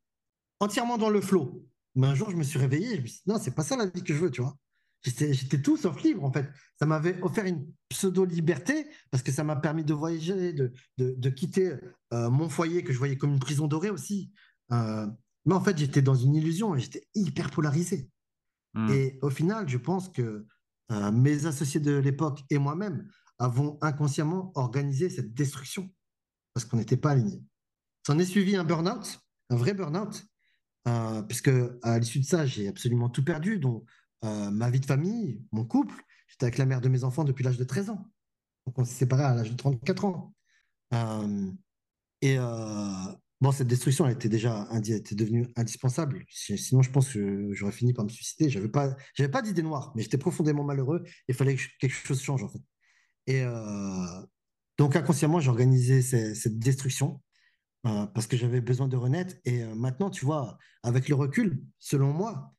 [0.60, 1.66] entièrement dans le flow.
[1.94, 3.76] Mais un jour, je me suis réveillé je me suis dit, non, c'est pas ça
[3.76, 4.56] la vie que je veux, tu vois.
[5.04, 6.50] J'étais tout sauf libre, en fait.
[6.78, 11.74] Ça m'avait offert une pseudo-liberté parce que ça m'a permis de voyager, de, de, quitter
[12.12, 14.32] euh, mon foyer que je voyais comme une prison dorée aussi.
[14.72, 15.06] Euh,
[15.44, 18.08] mais en fait, j'étais dans une illusion et j'étais hyper polarisé.
[18.72, 18.88] Hmm.
[18.90, 20.46] Et au final, je pense que
[20.90, 23.06] euh, mes associés de l'époque et moi-même
[23.38, 25.92] avons inconsciemment organisé cette destruction
[26.54, 27.42] parce qu'on n'était pas alignés.
[28.06, 30.24] S'en est suivi un burn-out, un vrai burn-out,
[31.28, 31.50] puisque
[31.82, 33.84] à l'issue de ça, j'ai absolument tout perdu, dont
[34.24, 35.94] euh, ma vie de famille, mon couple.
[36.28, 38.10] J'étais avec la mère de mes enfants depuis l'âge de 13 ans.
[38.66, 40.34] Donc on s'est séparés à l'âge de 34 ans.
[40.94, 41.50] Euh,
[42.22, 42.38] et
[43.40, 46.24] bon, cette destruction, elle était déjà était devenue indispensable.
[46.30, 48.48] Sinon, je pense que j'aurais fini par me suicider.
[48.48, 48.96] J'avais pas,
[49.30, 51.04] pas d'idée noire, mais j'étais profondément malheureux.
[51.28, 52.62] Il fallait que quelque chose change en fait.
[53.26, 53.44] Et
[54.78, 57.20] donc inconsciemment, j'ai organisé cette destruction
[57.86, 59.34] euh, parce que j'avais besoin de renaître.
[59.44, 62.54] Et euh, maintenant, tu vois, avec le recul, selon moi,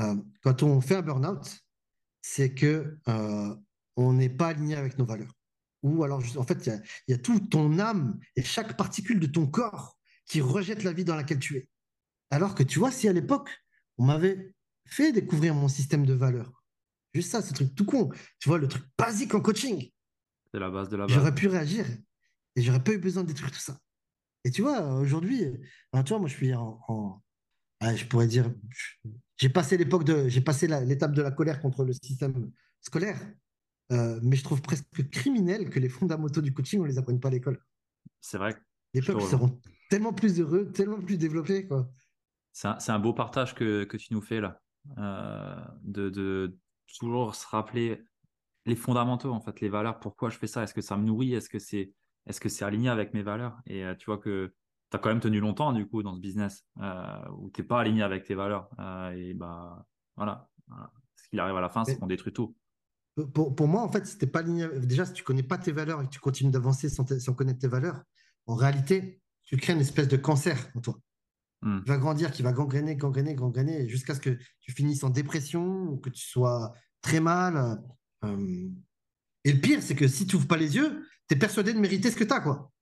[0.00, 1.60] euh, quand on fait un burn-out,
[2.22, 2.98] c'est que
[3.96, 5.32] on n'est pas aligné avec nos valeurs.
[5.82, 9.26] Ou alors, en fait, il y, y, a tout ton âme et chaque particule de
[9.26, 11.68] ton corps qui rejette la vie dans laquelle tu es.
[12.30, 13.50] Alors que tu vois, si à l'époque,
[13.98, 14.54] on m'avait
[14.86, 16.64] fait découvrir mon système de valeurs,
[17.14, 19.90] juste ça, ce truc tout con, tu vois, le truc basique en coaching.
[20.52, 21.14] C'est la base de la base.
[21.14, 21.86] J'aurais pu réagir
[22.56, 23.78] et j'aurais pas eu besoin de détruire tout ça.
[24.44, 27.22] Et tu vois, aujourd'hui, tu vois, moi, je suis en,
[27.82, 28.52] je pourrais dire,
[29.40, 33.18] j'ai passé l'époque de, j'ai passé l'étape de la colère contre le système scolaire,
[33.90, 37.28] euh, mais je trouve presque criminel que les fondamentaux du coaching, on les apprenne pas
[37.28, 37.58] à l'école.
[38.20, 38.54] C'est vrai.
[38.92, 41.90] Les peuples seront tellement plus heureux, tellement plus développés, quoi.
[42.52, 44.60] C'est un, un, beau partage que, que, tu nous fais là,
[44.98, 46.58] euh, de, de,
[46.98, 48.02] toujours se rappeler
[48.66, 50.00] les fondamentaux, en fait, les valeurs.
[50.00, 50.64] Pourquoi je fais ça?
[50.64, 51.32] Est-ce que ça me nourrit?
[51.32, 51.94] Est-ce que c'est
[52.26, 53.58] est-ce que c'est aligné avec mes valeurs?
[53.66, 54.52] Et euh, tu vois que
[54.90, 57.66] tu as quand même tenu longtemps, du coup, dans ce business euh, où tu n'es
[57.66, 58.68] pas aligné avec tes valeurs.
[58.78, 59.86] Euh, et bah,
[60.16, 60.48] voilà.
[61.16, 62.56] Ce qu'il arrive à la fin, c'est qu'on détruit tout.
[63.34, 65.72] Pour, pour, moi, en fait, si t'es pas aligné, déjà, si tu connais pas tes
[65.72, 68.02] valeurs et que tu continues d'avancer sans, sans, connaître tes valeurs,
[68.46, 70.98] en réalité, tu crées une espèce de cancer en toi.
[71.62, 71.82] Hmm.
[71.82, 75.88] Qui va grandir, qui va gangréner, gangréner, gangréner, jusqu'à ce que tu finisses en dépression
[75.88, 76.72] ou que tu sois
[77.02, 77.78] très mal.
[78.24, 81.78] et le pire, c'est que si tu ouvres pas les yeux, tu es persuadé de
[81.78, 82.72] mériter ce que tu as, quoi.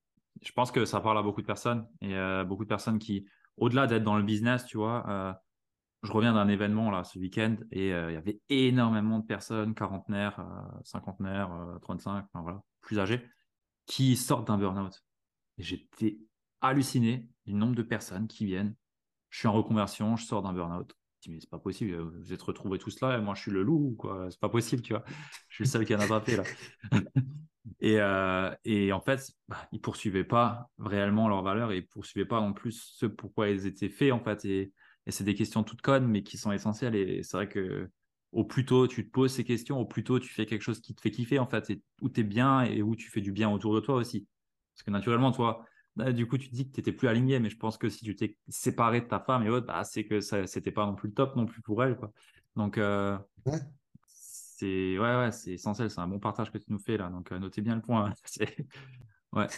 [0.43, 3.27] Je pense que ça parle à beaucoup de personnes et euh, beaucoup de personnes qui,
[3.57, 5.33] au-delà d'être dans le business, tu vois, euh,
[6.03, 9.75] je reviens d'un événement là ce week-end et euh, il y avait énormément de personnes,
[9.75, 10.45] quarantenaires,
[10.85, 11.51] cinquantenaires,
[11.83, 13.29] 35, enfin, voilà, plus âgées,
[13.87, 15.03] qui sortent d'un burn-out.
[15.59, 16.19] Et j'étais
[16.61, 18.75] halluciné du nombre de personnes qui viennent.
[19.31, 20.95] Je suis en reconversion, je sors d'un burn-out.
[21.27, 23.97] Mais c'est pas possible, vous êtes retrouvés tous là et moi je suis le loup,
[23.99, 24.29] quoi.
[24.31, 25.05] C'est pas possible, tu vois.
[25.49, 26.45] Je suis le seul qui en a fait là.
[27.81, 32.27] Et, euh, et, en fait, bah, ils poursuivaient pas réellement leurs valeurs et ils poursuivaient
[32.27, 34.45] pas non plus ce pourquoi ils étaient faits en fait.
[34.45, 34.73] Et,
[35.07, 36.95] et c'est des questions toutes connes, mais qui sont essentielles.
[36.95, 37.91] Et c'est vrai que
[38.33, 40.81] au plus tôt tu te poses ces questions, au plus tôt tu fais quelque chose
[40.81, 43.21] qui te fait kiffer en fait, et où tu es bien et où tu fais
[43.21, 44.27] du bien autour de toi aussi.
[44.75, 45.65] Parce que naturellement, toi,
[45.99, 47.89] bah, du coup, tu te dis que tu n'étais plus aligné, mais je pense que
[47.89, 50.87] si tu t'es séparé de ta femme et autres, bah, c'est que ça c'était pas
[50.87, 51.97] non plus le top non plus pour elle.
[51.97, 52.13] Quoi.
[52.55, 53.19] Donc, euh,
[54.07, 55.91] c'est ouais, ouais, c'est essentiel.
[55.91, 57.09] C'est un bon partage que tu nous fais là.
[57.09, 58.13] Donc, euh, notez bien le point.
[59.33, 59.49] ouais.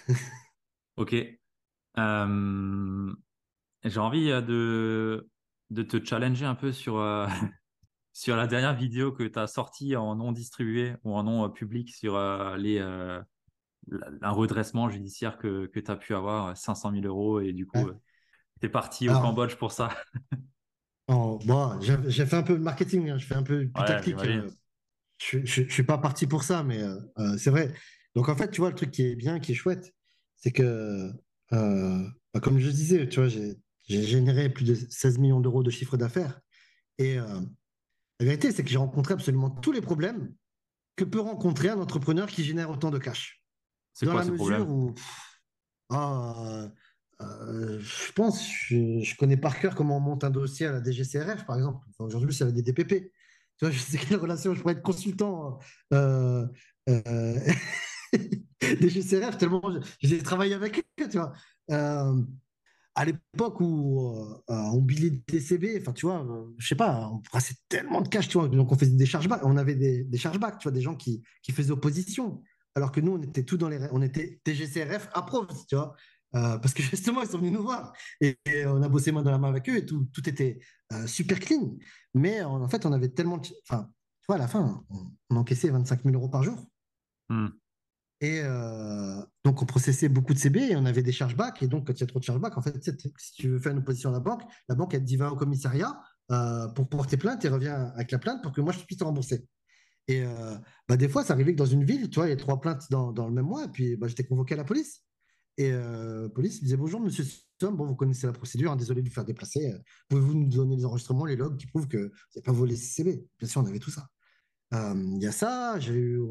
[0.97, 1.14] ok.
[3.84, 5.28] J'ai envie euh, de,
[5.68, 7.26] de te challenger un peu sur, euh,
[8.14, 11.95] sur la dernière vidéo que tu as sortie en non distribué ou en non public
[11.95, 12.18] sur
[12.57, 12.80] les,
[14.22, 17.41] un redressement judiciaire que, que tu as pu avoir, 500 000 euros.
[17.41, 17.91] Et du coup,
[18.61, 19.91] T'es parti au Cambodge pour ça.
[21.09, 24.16] bon, j'ai fait un peu de marketing, hein, je fais un peu de tactique.
[24.24, 24.51] Euh,
[25.18, 27.72] je ne suis pas parti pour ça, mais euh, euh, c'est vrai.
[28.14, 29.95] Donc en fait, tu vois, le truc qui est bien, qui est chouette,
[30.37, 31.11] c'est que,
[31.51, 33.57] bah, comme je disais, tu vois, j'ai
[33.89, 36.41] généré plus de 16 millions d'euros de chiffre d'affaires.
[36.99, 40.35] Et la vérité, c'est que j'ai rencontré absolument tous les problèmes
[40.97, 43.39] que peut rencontrer un entrepreneur qui génère autant de cash.
[44.01, 44.94] C'est quoi la mesure où,
[45.90, 46.68] ah,
[47.20, 51.57] je pense, je, connais par cœur comment on monte un dossier à la DGCRF, par
[51.57, 51.86] exemple.
[51.98, 53.12] Aujourd'hui, c'est la DDPP
[53.68, 55.59] je sais quelle relation je pourrais être consultant
[55.92, 56.46] euh,
[56.88, 57.38] euh,
[58.62, 59.62] des GCRF, tellement
[60.01, 61.34] j'ai travaillé avec eux, tu vois.
[61.70, 62.22] Euh,
[62.94, 66.26] à l'époque où euh, on billait des TCB, enfin, tu vois,
[66.59, 69.44] je sais pas, on brassait tellement de cash, tu vois, donc on faisait des chargebacks,
[69.44, 72.42] on avait des, des chargebacks, tu vois, des gens qui, qui faisaient opposition,
[72.81, 75.95] alors que nous, on était tout dans les, on était DGCRF approved, tu vois.
[76.35, 79.31] Euh, parce que justement, ils sont venus nous voir et, on a bossé main dans
[79.31, 80.61] la main avec eux et tout, tout était
[80.93, 81.76] euh, super clean.
[82.14, 83.41] Mais en fait, on avait tellement.
[83.68, 83.89] Enfin,
[84.20, 84.85] tu vois, à la fin,
[85.31, 86.59] on, encaissait 25 000 euros par jour.
[87.28, 87.49] Hmm.
[88.22, 91.62] Et euh, donc, on processait beaucoup de CB et on avait des chargebacks.
[91.62, 93.72] Et donc, quand il y a trop de chargebacks, en fait, si tu veux faire
[93.72, 95.99] une opposition à la banque, la banque, elle te dit va au commissariat
[96.76, 99.49] pour porter plainte et reviens avec la plainte pour que moi, je puisse te rembourser.
[100.09, 100.24] Et
[100.88, 102.61] bah, des fois, ça arrivait que dans une ville, tu vois, il y a trois
[102.61, 105.05] plaintes dans, dans le même mois, et puis bah, j'étais convoqué à la police.
[105.61, 107.22] Et euh, police disait Bonjour, monsieur
[107.59, 109.70] Tom, bon, vous connaissez la procédure, hein, désolé de vous faire déplacer.
[109.70, 109.78] Euh,
[110.09, 113.22] pouvez-vous nous donner les enregistrements, les logs qui prouvent que vous n'avez pas volé CCB
[113.38, 114.09] Bien sûr, on avait tout ça.
[114.72, 116.22] Euh, il y a ça, j'ai eu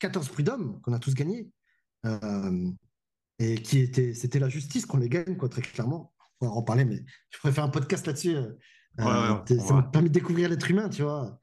[0.00, 1.48] 14 prud'hommes qu'on a tous gagnés.
[3.38, 6.12] et qui était, c'était la justice qu'on les gagne, quoi, très clairement.
[6.40, 8.34] On va en parler, mais je pourrais faire un podcast là-dessus.
[8.98, 11.38] ça m'a permis de découvrir l'être humain, tu vois.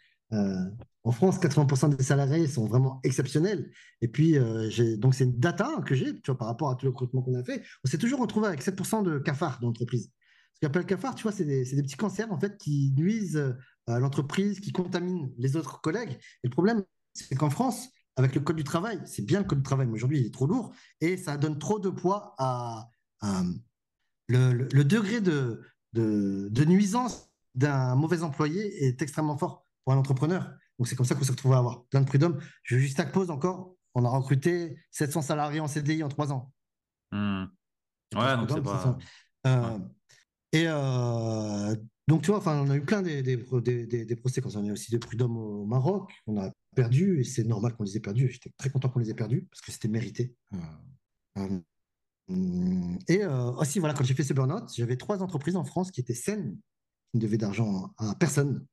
[1.04, 3.72] En France, 80% des salariés sont vraiment exceptionnels.
[4.02, 7.22] Et puis, euh, donc c'est une data que j'ai, par rapport à tout le recrutement
[7.22, 7.64] qu'on a fait.
[7.86, 10.12] On s'est toujours retrouvé avec 7% de cafards d'entreprise.
[10.54, 13.54] Ce qu'on appelle cafard, tu vois, c'est des, petits cancers en fait qui nuisent euh,
[13.88, 16.12] à l'entreprise, qui contaminent les autres collègues.
[16.44, 19.60] Et le problème, c'est qu'en France, avec le code du travail, c'est bien le code
[19.60, 22.90] du travail, mais aujourd'hui, il est trop lourd et ça donne trop de poids à,
[24.28, 25.62] le, degré de,
[25.94, 30.54] de nuisance d'un mauvais employé est extrêmement fort pour un entrepreneur.
[30.78, 32.40] Donc c'est comme ça qu'on s'est retrouvé à avoir plein de prud'hommes.
[32.62, 33.74] Je veux juste à pause encore.
[33.96, 36.54] On a recruté 700 salariés en CDI en trois ans.
[37.12, 37.46] Hmm.
[38.16, 38.98] Ouais, donc c'est pas.
[39.48, 39.80] Euh,
[40.52, 41.76] et euh,
[42.08, 43.38] donc, tu vois, enfin, on a eu plein des, des,
[43.88, 46.12] des, des procès quand on a aussi des prud'hommes au Maroc.
[46.28, 48.30] On a perdu et c'est normal qu'on les ait perdus.
[48.30, 50.36] J'étais très content qu'on les ait perdus parce que c'était mérité.
[51.40, 51.60] Euh,
[53.08, 56.14] et aussi, voilà, quand j'ai fait ce burn-out, j'avais trois entreprises en France qui étaient
[56.14, 56.60] saines,
[57.12, 58.68] qui ne devaient d'argent à personne.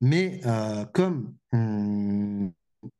[0.00, 2.52] Mais euh, comme hum,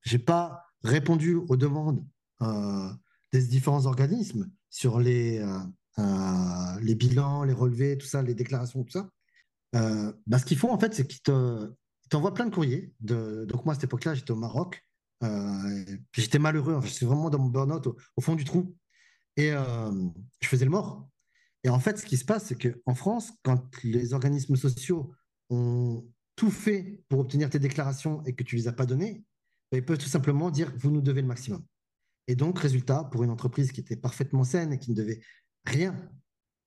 [0.03, 2.05] je n'ai pas répondu aux demandes
[2.43, 2.91] euh,
[3.33, 5.39] des différents organismes sur les,
[5.99, 9.11] euh, les bilans, les relevés, tout ça, les déclarations, tout ça,
[10.27, 11.23] bah, ce qu'ils font en fait, c'est qu'ils
[12.11, 12.93] t'envoient plein de courriers.
[13.01, 14.85] Donc moi, à cette époque-là, j'étais au Maroc.
[16.13, 16.81] j'étais malheureux.
[16.83, 18.75] je suis vraiment dans mon burn-out au, fond du trou.
[19.37, 21.09] Et je faisais le mort.
[21.63, 25.13] Et en fait, ce qui se passe, c'est qu'en France, quand les organismes sociaux
[25.51, 26.05] ont
[26.41, 29.23] tout fait pour obtenir tes déclarations et que tu ne les as pas données,
[29.71, 31.63] ben, ils peuvent tout simplement dire vous nous devez le maximum.
[32.29, 35.21] Et donc, résultat, pour une entreprise qui était parfaitement saine et qui ne devait
[35.67, 35.95] rien,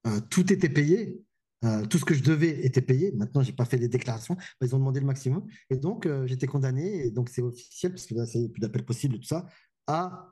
[0.05, 1.23] euh, tout était payé.
[1.65, 3.13] Euh, tout ce que je devais était payé.
[3.13, 4.35] Maintenant, je n'ai pas fait les déclarations.
[4.35, 5.43] Ben, ils ont demandé le maximum.
[5.71, 8.85] Et donc, euh, j'étais condamné, et donc c'est officiel, parce que là, c'est plus d'appel
[8.85, 9.47] possible, tout ça,
[9.87, 10.29] à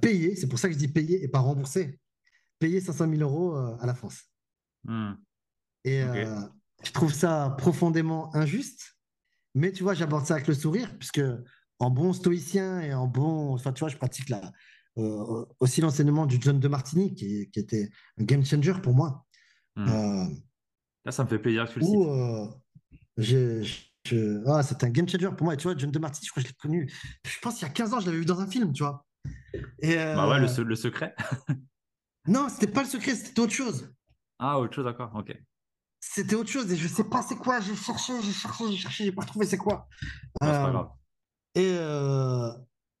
[0.00, 0.34] payer.
[0.34, 2.00] C'est pour ça que je dis payer et pas rembourser.
[2.58, 4.30] Payer 500 000 euros à la France.
[4.84, 5.12] Hmm.
[5.84, 6.02] Et,
[6.84, 8.96] je trouve ça profondément injuste,
[9.54, 11.22] mais tu vois, j'aborde ça avec le sourire, puisque
[11.78, 13.54] en bon stoïcien et en bon.
[13.54, 14.52] Enfin, tu vois, je pratique la,
[14.98, 19.24] euh, aussi l'enseignement du John de Martini, qui, qui, était un game changer pour moi.
[19.78, 20.24] Euh,
[21.04, 21.94] Là, ça me fait plaisir que tu le cites.
[24.12, 25.54] Euh, ah, un game changer pour moi.
[25.54, 26.92] Et tu vois, John de Martini, je crois que je l'ai connu.
[27.24, 29.04] Je pense qu'il y a 15 ans, je l'avais vu dans un film, tu vois.
[29.80, 31.14] Et, bah ouais, le, le secret.
[32.26, 33.92] non, c'était pas le secret, c'était autre chose.
[34.38, 35.36] Ah, autre chose, d'accord, ok
[36.00, 37.60] c'était autre chose et je sais pas c'est quoi.
[37.60, 39.88] J'ai cherché, j'ai cherché, j'ai cherché, j'ai pas trouvé c'est quoi.
[40.42, 40.84] Euh,
[41.54, 42.50] et, euh,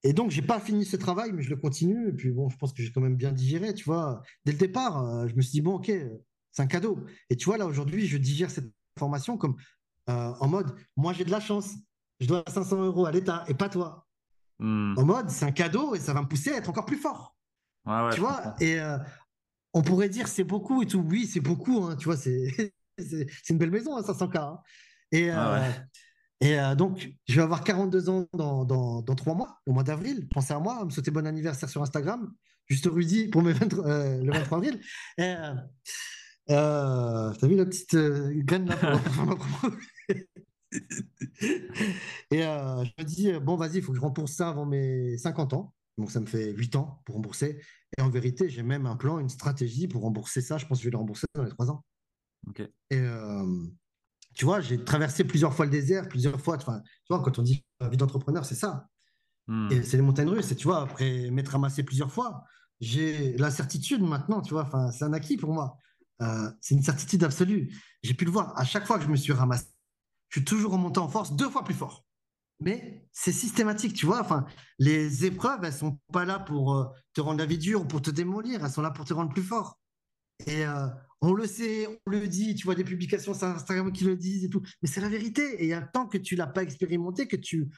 [0.02, 2.08] et donc j'ai pas fini ce travail, mais je le continue.
[2.08, 4.22] Et puis bon, je pense que j'ai quand même bien digéré, tu vois.
[4.44, 5.92] Dès le départ, euh, je me suis dit bon, ok,
[6.50, 7.04] c'est un cadeau.
[7.30, 9.56] Et tu vois là aujourd'hui, je digère cette information comme
[10.06, 11.74] en mode, moi j'ai de la chance,
[12.18, 14.06] je dois 500 euros à l'État et pas toi.
[14.58, 14.94] Hmm.
[14.96, 17.36] En mode, c'est un cadeau et ça va me pousser à être encore plus fort.
[18.12, 18.54] tu vois?
[18.60, 18.78] Et
[19.74, 21.04] on pourrait dire c'est beaucoup et tout.
[21.06, 21.84] Oui, c'est beaucoup.
[21.84, 24.38] Hein, tu vois, c'est c'est une belle maison, à hein, 500K.
[24.38, 24.58] Hein.
[25.12, 25.72] Et, ah euh,
[26.40, 29.82] et euh, donc, je vais avoir 42 ans dans, dans, dans 3 mois, au mois
[29.84, 30.28] d'avril.
[30.28, 32.32] Pensez à moi, me souhaiter bon anniversaire sur Instagram.
[32.66, 34.80] Juste Rudy pour mes euh, le 23 avril.
[35.18, 35.34] Et,
[36.50, 39.70] Euh, T'as vu la petite graine là pour-
[42.30, 45.52] Et je me dis, bon, vas-y, il faut que je rembourse ça avant mes 50
[45.54, 45.74] ans.
[45.98, 47.60] Donc, ça me fait 8 ans pour rembourser.
[47.96, 50.58] Et en vérité, j'ai même un plan, une stratégie pour rembourser ça.
[50.58, 51.84] Je pense que je vais le rembourser dans les 3 ans.
[52.90, 53.64] Et euh,
[54.34, 56.58] tu vois, j'ai traversé plusieurs fois le désert, plusieurs fois.
[56.58, 58.88] Tu vois, quand on dit vie d'entrepreneur, c'est ça.
[59.46, 59.68] Hmm.
[59.70, 60.52] Et c'est les montagnes russes.
[60.52, 62.44] Et tu vois, après m'être ramassé plusieurs fois,
[62.80, 65.76] j'ai la certitude maintenant, tu vois, enfin, c'est un acquis pour moi.
[66.20, 67.74] Euh, c'est une certitude absolue.
[68.02, 69.66] J'ai pu le voir à chaque fois que je me suis ramassé.
[70.28, 72.04] Je suis toujours remonté en force deux fois plus fort.
[72.60, 74.20] Mais c'est systématique, tu vois.
[74.20, 74.44] Enfin,
[74.78, 78.02] les épreuves, elles sont pas là pour euh, te rendre la vie dure ou pour
[78.02, 78.64] te démolir.
[78.64, 79.78] Elles sont là pour te rendre plus fort.
[80.46, 80.88] Et euh,
[81.20, 82.54] on le sait, on le dit.
[82.54, 84.62] Tu vois des publications sur Instagram qui le disent et tout.
[84.82, 85.42] Mais c'est la vérité.
[85.60, 87.68] Et il y a tant que tu l'as pas expérimenté que tu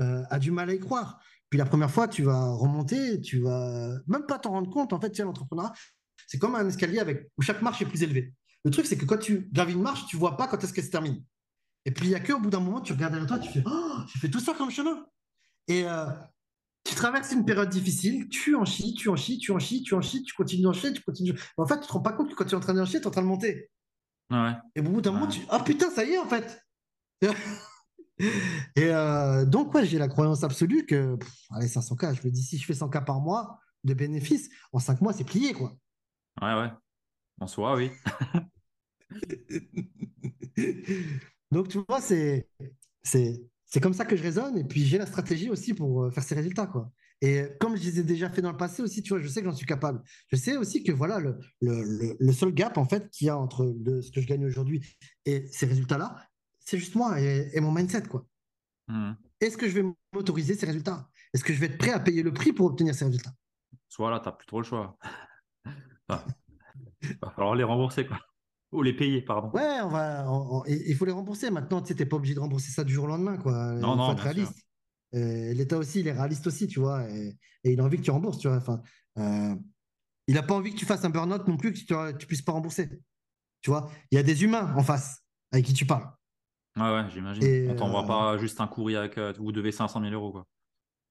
[0.00, 1.20] euh, as du mal à y croire.
[1.50, 4.92] Puis la première fois, tu vas remonter, tu vas même pas t'en rendre compte.
[4.92, 5.72] En fait, tu l'entrepreneuriat,
[6.26, 8.32] c'est comme un escalier avec où chaque marche est plus élevée.
[8.64, 10.84] Le truc, c'est que quand tu gravis une marche, tu vois pas quand est-ce qu'elle
[10.84, 11.22] se termine.
[11.84, 13.62] Et puis, il y a qu'au bout d'un moment, tu regardes derrière toi, tu fais
[13.66, 15.04] Oh, j'ai fait tout ça comme chemin.
[15.68, 16.06] Et euh,
[16.84, 19.94] tu traverses une période difficile, tu en chies, tu en chies, tu en chies, tu
[19.94, 21.38] en chies, tu continues d'en chier, tu continues.
[21.56, 23.00] En fait, tu te rends pas compte que quand tu es en train d'en chier,
[23.00, 23.70] tu es en train de monter.
[24.30, 24.52] Ouais.
[24.74, 25.20] Et au bout d'un Ouais.
[25.20, 26.60] moment, tu Ah putain, ça y est, en fait.
[28.76, 32.42] Et euh, donc, ouais, j'ai la croyance absolue que, pff, allez, 500K, je me dis,
[32.42, 35.72] si je fais 100K par mois de bénéfices, en 5 mois, c'est plié, quoi.
[36.40, 36.70] Ouais, ouais.
[37.40, 37.90] En soi, oui.
[41.50, 42.48] Donc, tu vois, c'est,
[43.02, 44.58] c'est, c'est comme ça que je raisonne.
[44.58, 46.92] Et puis, j'ai la stratégie aussi pour euh, faire ces résultats, quoi.
[47.22, 49.40] Et comme je les ai déjà fait dans le passé aussi, tu vois, je sais
[49.40, 50.02] que j'en suis capable.
[50.28, 53.38] Je sais aussi que, voilà, le, le, le, seul gap, en fait, qu'il y a
[53.38, 54.84] entre le- ce que je gagne aujourd'hui
[55.24, 56.22] et ces résultats-là,
[56.58, 58.26] c'est juste moi et, et mon mindset, quoi.
[58.88, 59.12] Hmm.
[59.40, 61.08] Est-ce que je vais m'autoriser ces résultats?
[61.32, 63.32] Est-ce que je vais être prêt à payer le prix pour obtenir ces résultats?
[63.88, 64.98] Soit là, t'as plus trop le choix.
[66.08, 66.26] Enfin,
[67.22, 68.18] va falloir les rembourser, quoi.
[68.72, 69.50] Ou les payer, pardon.
[69.50, 70.24] Ouais, on va,
[70.66, 71.50] il faut les rembourser.
[71.50, 73.72] Maintenant, tu n'es pas obligé de rembourser ça du jour au lendemain, quoi.
[73.74, 74.54] Non, il non, faut être réaliste.
[75.12, 78.10] L'État aussi, il est réaliste aussi, tu vois, et, et il a envie que tu
[78.10, 78.56] rembourses, tu vois.
[78.56, 78.80] Enfin,
[79.18, 79.54] euh,
[80.26, 82.42] il n'a pas envie que tu fasses un burn-out non plus, que tu ne puisses
[82.42, 82.88] pas rembourser.
[83.60, 86.08] Tu vois, il y a des humains en face avec qui tu parles.
[86.76, 87.70] Ouais, ouais, j'imagine.
[87.70, 90.46] On t'envoie euh, pas juste un courrier avec euh, vous devez 500 000 euros, quoi.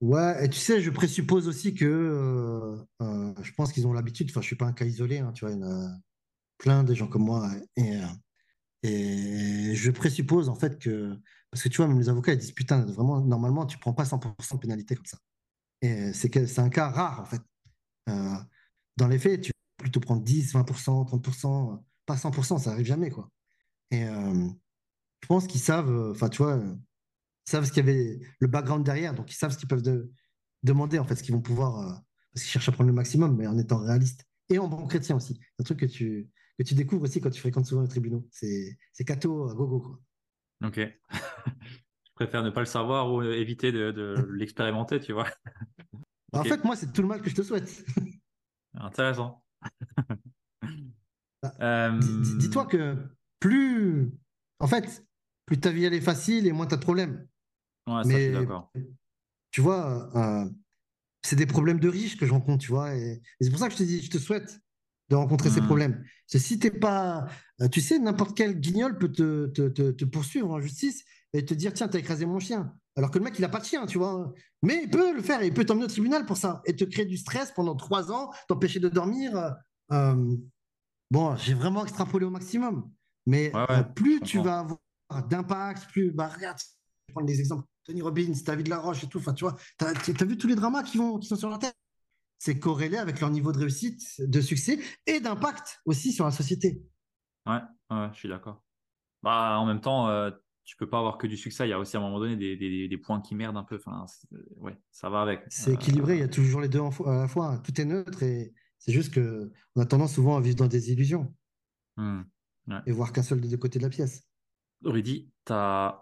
[0.02, 4.42] Ouais, et tu sais, je présuppose aussi que euh, je pense qu'ils ont l'habitude, enfin,
[4.42, 5.54] je suis pas un cas isolé, hein, tu vois,
[6.62, 7.52] plein de gens comme moi.
[7.76, 8.06] Et, euh,
[8.84, 11.18] et je présuppose en fait que,
[11.50, 14.06] parce que tu vois, même les avocats, ils disent, putain, vraiment, normalement, tu prends pas
[14.06, 15.18] 100% de pénalité comme ça.
[15.82, 17.42] Et c'est un cas rare, en fait.
[18.10, 18.36] Euh,
[18.98, 23.10] dans les faits, tu peux plutôt prendre 10, 20%, 30%, pas 100%, ça arrive jamais,
[23.10, 23.30] quoi.
[23.92, 24.48] Et euh,
[25.22, 26.62] je pense qu'ils savent, enfin, tu vois,
[27.48, 29.82] ils savent ce qu'il y avait, le background derrière, donc ils savent ce qu'ils peuvent
[29.82, 30.12] de-
[30.64, 31.94] demander, en fait, ce qu'ils vont pouvoir, euh,
[32.34, 34.26] parce qu'ils cherchent à prendre le maximum, mais en étant réaliste.
[34.50, 35.40] Et en bon chrétien aussi.
[35.60, 38.28] Un truc que tu, que tu découvres aussi quand tu fréquentes souvent les tribunaux.
[38.32, 40.02] C'est c'est cato, euh, gogo, quoi.
[40.68, 40.80] Ok.
[42.04, 45.28] Je préfère ne pas le savoir ou euh, éviter de, de l'expérimenter, tu vois.
[46.34, 46.48] En Ok.
[46.50, 47.84] fait, moi, c'est tout le mal que je te souhaite.
[48.76, 49.44] Intéressant.
[51.42, 52.96] Bah, Euh, Dis- dis- Dis-toi que
[53.40, 54.12] plus,
[54.60, 55.04] en fait,
[55.46, 57.28] plus ta vie elle est facile et moins tu as de problèmes.
[57.88, 58.72] Ouais, ça, je suis d'accord.
[59.50, 60.50] tu vois, euh,
[61.24, 62.96] c'est des problèmes de riches que je rencontre, tu vois.
[62.96, 64.60] Et, et c'est pour ça que je te dis, je te souhaite
[65.12, 65.68] de rencontrer ces Mhm.
[65.68, 66.06] problèmes.
[66.28, 67.28] C'est si t'es pas,
[67.62, 71.04] euh, tu sais, n'importe quel guignol peut te, te, te- te poursuivre en justice
[71.34, 72.74] et te dire, tiens, t'as écrasé mon chien.
[72.96, 74.34] Alors que le mec, il a pas de chien, tu vois.
[74.64, 77.06] Mais il peut le faire, il peut t'emmener au tribunal pour ça et te créer
[77.06, 79.56] du stress pendant trois ans, t'empêcher de dormir.
[79.92, 80.36] euh,
[81.12, 82.92] bon, j'ai vraiment extrapolé au maximum.
[83.26, 84.80] Mais Ouais, ouais, euh, plus tu vas avoir
[85.30, 86.66] d'impact, plus, bah, regarde, je
[87.10, 87.66] vais prendre des exemples.
[87.84, 89.20] Tony Robbins, David Laroche et tout.
[89.20, 91.58] Enfin, tu vois, t'as, as vu tous les dramas qui, vont, qui sont sur la
[91.58, 91.76] tête?
[92.44, 96.82] C'est corrélé avec leur niveau de réussite, de succès et d'impact aussi sur la société.
[97.46, 97.60] Ouais,
[97.92, 98.64] ouais, je suis d'accord.
[99.22, 100.32] Bah, en même temps, euh,
[100.64, 101.68] tu peux pas avoir que du succès.
[101.68, 103.64] Il y a aussi à un moment donné des, des, des points qui merdent un
[103.64, 103.76] peu.
[103.76, 104.28] Enfin, c'est-
[104.58, 105.44] ouais, ça va avec.
[105.50, 107.60] C'est Euh, équilibré, il y a toujours les deux à la fois.
[107.60, 110.92] Tout est neutre et c'est juste que on a tendance souvent à vivre dans des
[110.92, 111.32] illusions
[111.98, 112.22] hmm.
[112.70, 112.80] Ouais.
[112.88, 114.28] et voir qu'un seul des deux côtés de la pièce.
[114.84, 116.02] Rudy, tu as,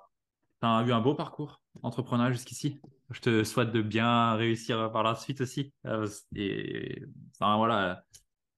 [0.62, 2.80] eu un beau parcours entrepreneurial jusqu'ici?
[3.12, 5.74] Je te souhaite de bien réussir par la suite aussi.
[5.86, 7.04] Euh, et
[7.40, 8.04] voilà.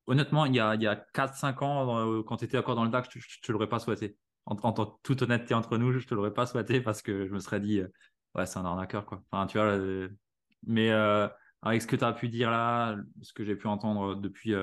[0.07, 2.83] Honnêtement, il y a, il y a 4-5 ans, euh, quand tu étais encore dans
[2.83, 4.17] le DAC, je ne te l'aurais pas souhaité.
[4.45, 4.73] En, en,
[5.03, 7.79] toute honnêteté entre nous, je te l'aurais pas souhaité parce que je me serais dit,
[7.79, 7.87] euh,
[8.35, 9.23] ouais, c'est un arnaqueur, quoi.
[9.31, 9.77] Enfin, tu vois,
[10.67, 10.91] mais
[11.61, 14.53] avec ce que tu as pu dire là, ce que j'ai pu entendre depuis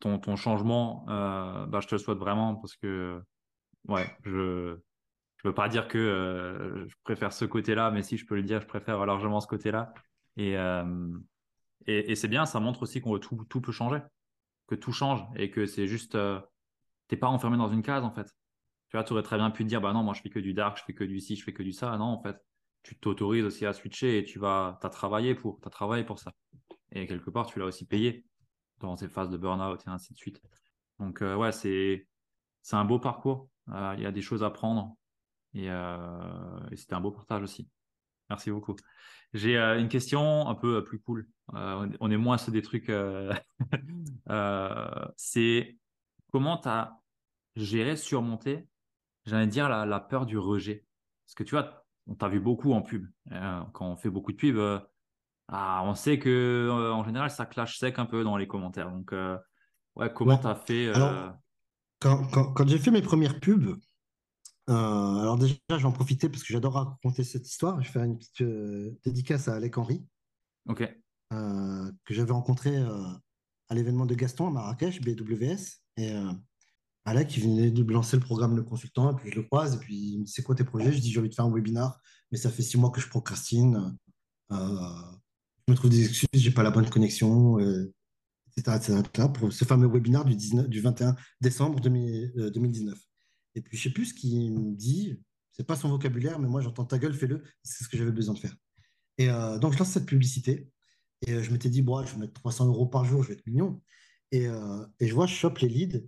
[0.00, 3.22] ton, changement, bah, je te le souhaite vraiment parce que,
[3.86, 4.78] ouais, je
[5.38, 8.42] je veux pas dire que euh, je préfère ce côté-là, mais si je peux le
[8.42, 9.94] dire, je préfère largement ce côté-là.
[10.36, 11.08] Et, euh,
[11.86, 14.00] et, c'est bien, ça montre aussi qu'on tout, tout peut changer,
[14.66, 16.40] que tout change et que c'est juste, euh,
[17.06, 18.26] t'es pas enfermé dans une case en fait.
[18.88, 20.38] Tu vois, tu aurais très bien pu te dire, bah non, moi je fais que
[20.40, 21.96] du dark, je fais que du ci, je fais que du ça.
[21.98, 22.36] Non, en fait,
[22.82, 26.32] tu t'autorises aussi à switcher et tu vas, as travaillé pour, as travaillé pour ça.
[26.92, 28.24] Et quelque part, tu l'as aussi payé
[28.80, 30.42] dans ces phases de burn-out et ainsi de suite.
[30.98, 32.08] Donc, euh, ouais, c'est,
[32.62, 33.48] c'est un beau parcours.
[33.68, 34.96] Il y a des choses à prendre
[35.58, 37.68] et, euh, et c'était un beau partage aussi.
[38.30, 38.76] Merci beaucoup.
[39.34, 41.28] J'ai une question un peu plus cool.
[41.52, 42.90] on est moins sur des trucs.
[45.16, 45.78] c'est
[46.30, 46.98] comment tu as
[47.56, 48.68] géré, surmonté
[49.28, 50.84] j'allais dire, la, peur du rejet?
[51.26, 53.06] Parce que tu vois, on t'a vu beaucoup en pub.
[53.32, 54.80] Euh, quand on fait beaucoup de pubs, euh,
[55.48, 58.90] ah, on sait que euh, en général, ça clash sec un peu dans les commentaires.
[58.90, 59.14] Donc,
[59.96, 60.92] ouais, comment tu as fait
[62.00, 63.76] Quand, j'ai fait mes premières pubs,
[64.68, 67.80] alors déjà, je vais en profiter parce que j'adore raconter cette histoire.
[67.80, 68.42] Je vais faire une petite
[69.04, 70.04] dédicace à Alec Henry.
[70.68, 70.82] Ok.
[71.30, 75.80] que j'avais rencontré à l'événement de Gaston à Marrakech, BWS.
[75.96, 76.12] Et
[77.08, 79.78] Alec, il venait de lancer le programme Le Consultant, et puis je le croise, et
[79.78, 80.92] puis il me dit C'est quoi tes projets?
[80.92, 81.98] Je dis J'ai envie de faire un webinar,
[82.30, 83.96] mais ça fait six mois que je procrastine.
[84.52, 84.56] Euh,
[85.66, 87.90] je me trouve des excuses, j'ai pas la bonne connexion, euh,
[88.56, 89.00] etc.,
[89.32, 92.98] pour ce fameux webinar du, 19, du 21 décembre 2019.
[93.58, 95.20] Euh, et puis je sais plus ce qu'il me dit,
[95.52, 98.34] c'est pas son vocabulaire, mais moi j'entends ta gueule, fais-le, c'est ce que j'avais besoin
[98.34, 98.54] de faire.
[99.18, 99.26] Et
[99.60, 100.70] donc je lance cette publicité,
[101.26, 103.46] et je m'étais dit bon, je vais mettre 300 euros par jour, je vais être
[103.46, 103.82] mignon.
[104.30, 106.00] Et, et je vois, je chope les leads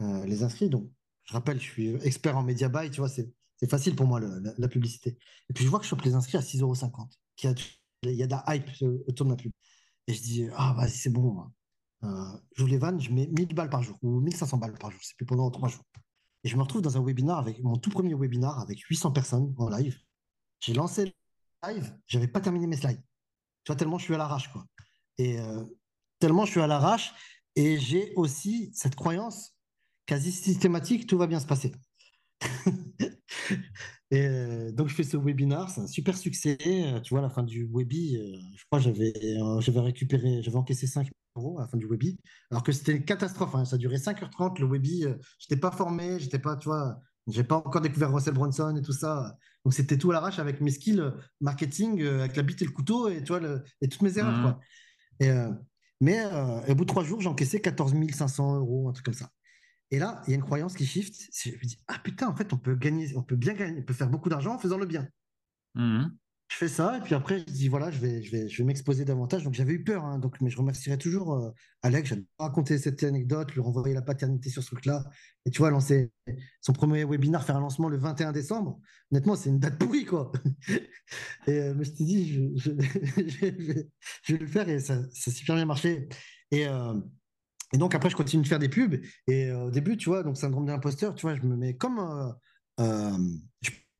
[0.00, 0.70] euh, les inscrits.
[0.70, 0.90] Donc,
[1.24, 3.28] je rappelle, je suis expert en media buy, tu vois, c'est
[3.68, 5.18] facile pour moi la, publicité.
[5.50, 6.74] Et puis je vois que je chope les inscrits à 6,50 euros.
[8.04, 8.70] Il y a de la hype
[9.08, 9.52] autour de ma pub.
[10.06, 11.44] Et je dis, ah, vas-y, c'est bon.
[12.04, 15.00] Euh, je les vannes, je mets 1000 balles par jour ou 1500 balles par jour,
[15.02, 15.84] c'est plus pendant trois jours.
[16.44, 19.54] Et je me retrouve dans un webinar avec mon tout premier webinar avec 800 personnes
[19.58, 19.98] en live.
[20.60, 21.12] J'ai lancé le
[21.68, 23.02] live, j'avais pas terminé mes slides.
[23.64, 24.64] Tu vois, tellement je suis à l'arrache, quoi.
[25.18, 25.64] Et euh,
[26.18, 27.12] tellement je suis à l'arrache.
[27.56, 29.56] Et j'ai aussi cette croyance
[30.06, 31.72] quasi systématique, tout va bien se passer.
[34.10, 36.56] et euh, donc, je fais ce webinar, c'est un super succès.
[37.02, 39.12] Tu vois, à la fin du webi, euh, je crois j'avais
[39.60, 42.18] j'avais récupéré, j'avais encaissé 5 euros à la fin du webi,
[42.50, 43.54] alors que c'était une catastrophe.
[43.54, 43.64] Hein.
[43.64, 45.02] Ça duré 5h30, le webi.
[45.02, 48.82] je n'étais pas formé, j'étais pas, tu vois, j'ai pas encore découvert Russell Brunson et
[48.82, 49.36] tout ça.
[49.64, 51.02] Donc, c'était tout à l'arrache avec mes skills
[51.40, 53.40] marketing, avec la bite et le couteau et, tu vois,
[53.80, 54.40] et toutes mes erreurs.
[54.40, 54.60] Quoi.
[55.20, 55.24] Mmh.
[55.24, 55.48] Et,
[56.00, 56.24] mais
[56.68, 59.30] au bout de trois jours, j'ai encaissé 14 500 euros, un truc comme ça.
[59.90, 61.28] Et là, il y a une croyance qui shift.
[61.32, 63.84] Je me dis, ah putain, en fait, on peut gagner, on peut bien gagner, on
[63.84, 65.08] peut faire beaucoup d'argent en faisant le bien.
[65.74, 66.06] Mmh.
[66.48, 68.64] Je fais ça, et puis après, je dis, voilà, je vais, je vais, je vais
[68.64, 69.44] m'exposer davantage.
[69.44, 71.50] Donc, j'avais eu peur, hein, donc, mais je remercierai toujours euh,
[71.82, 72.08] Alex.
[72.08, 75.04] J'ai raconté cette anecdote, lui renvoyer la paternité sur ce truc-là.
[75.44, 76.10] Et tu vois, lancer
[76.62, 78.80] son premier webinar, faire un lancement le 21 décembre.
[79.12, 80.32] Honnêtement, c'est une date pourrie, quoi.
[81.46, 82.72] et euh, mais je dit, je,
[84.32, 86.08] vais le faire, et ça, ça super bien marché.
[86.50, 86.66] Et.
[86.66, 86.94] Euh,
[87.72, 89.00] et donc après, je continue de faire des pubs.
[89.26, 91.76] Et euh, au début, tu vois, donc syndrome de l'imposteur, tu vois, je me mets
[91.76, 91.98] comme.
[92.80, 93.18] Euh,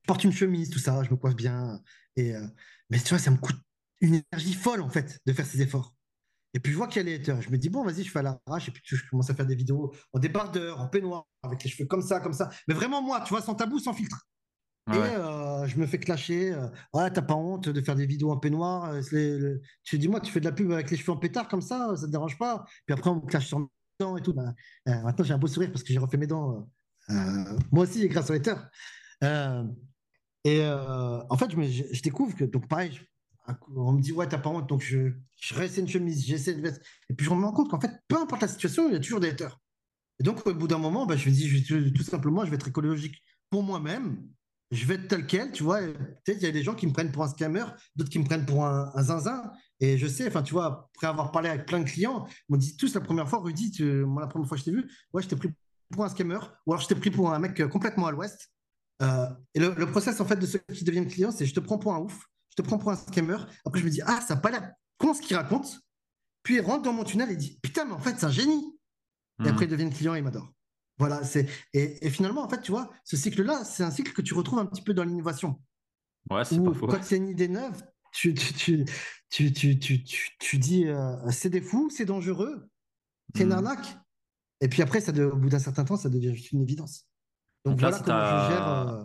[0.09, 1.81] porte une chemise, tout ça, je me coiffe bien.
[2.17, 2.33] Et,
[2.91, 3.57] mais tu vois, ça me coûte
[4.01, 5.95] une énergie folle, en fait, de faire ces efforts.
[6.55, 7.43] Et puis je vois qu'il y a les haters.
[7.43, 8.69] Je me dis, bon, vas-y, je fais à l'arrache.
[8.69, 11.87] Et puis je commence à faire des vidéos en débardeur, en peignoir, avec les cheveux
[11.87, 12.49] comme ça, comme ça.
[12.67, 14.27] Mais vraiment, moi, tu vois, sans tabou, sans filtre.
[14.91, 16.53] Et euh, je me fais clasher.
[16.53, 18.91] Euh, ouais, t'as pas honte de faire des vidéos en peignoir.
[18.95, 21.61] Euh, tu dis, moi, tu fais de la pub avec les cheveux en pétard comme
[21.61, 22.65] ça, ça te dérange pas.
[22.87, 23.67] Puis après, on me clash sur mes
[24.01, 24.33] dents et tout.
[24.33, 24.55] Ben,
[24.87, 26.67] maintenant, j'ai un beau sourire parce que j'ai refait mes dents.
[27.71, 28.67] moi aussi, grâce aux haters.
[30.45, 33.01] Et en fait, je, découvre que, donc pareil,
[33.75, 34.69] on me dit, ouais, t'as pas honte.
[34.69, 36.83] Donc je, je une chemise, j'essaie de veste.
[37.09, 39.01] Et puis je me rends compte qu'en fait, peu importe la situation, il y a
[39.01, 39.59] toujours des haters.
[40.21, 42.69] Et donc, au bout d'un moment, ben, je me dis, tout simplement, je vais être
[42.69, 44.29] écologique pour moi-même
[44.71, 45.81] je vais être tel quel, tu vois.
[45.83, 47.65] il y a des gens qui me prennent pour un scammer,
[47.97, 49.51] d'autres qui me prennent pour un, zinzin.
[49.81, 52.77] Et je sais, enfin, tu vois, après avoir parlé avec plein de clients, m'ont dit
[52.77, 53.73] tous la première fois, Rudy,
[54.05, 55.51] moi, la première fois que je t'ai vu, ouais, je t'ai pris
[55.91, 58.51] pour un scammer, ou alors je t'ai pris pour un mec complètement à l'ouest.
[59.03, 61.79] Euh, et le, process, en fait, de ceux qui deviennent clients, c'est je te prends
[61.79, 63.39] pour un ouf, je te prends pour un scammer.
[63.65, 65.81] Après, je me dis, ah, ça n'a pas l'air con ce qu'il raconte.
[66.43, 68.77] Puis il rentre dans mon tunnel et dit, putain, mais en fait, c'est un génie.
[69.41, 69.47] Et mmh.
[69.47, 70.53] après, ils deviennent clients et ils m'adorent.
[70.99, 74.35] Voilà, c'est et, finalement, en fait, tu vois, ce cycle-là, c'est un cycle que tu
[74.35, 75.61] retrouves un petit peu dans l'innovation.
[76.31, 76.89] Ouais, c'est pas faux.
[76.89, 78.85] Quand c'est une idée neuve, tu, tu,
[79.31, 80.05] tu, tu,
[80.39, 82.69] tu dis euh, c'est des fous, c'est dangereux,
[83.35, 83.53] c'est une hmm.
[83.53, 83.97] arnaque.
[84.61, 87.08] Et puis après, ça au bout d'un certain temps, ça devient juste une évidence.
[87.71, 87.97] Donc, voilà.
[88.89, 89.05] Euh,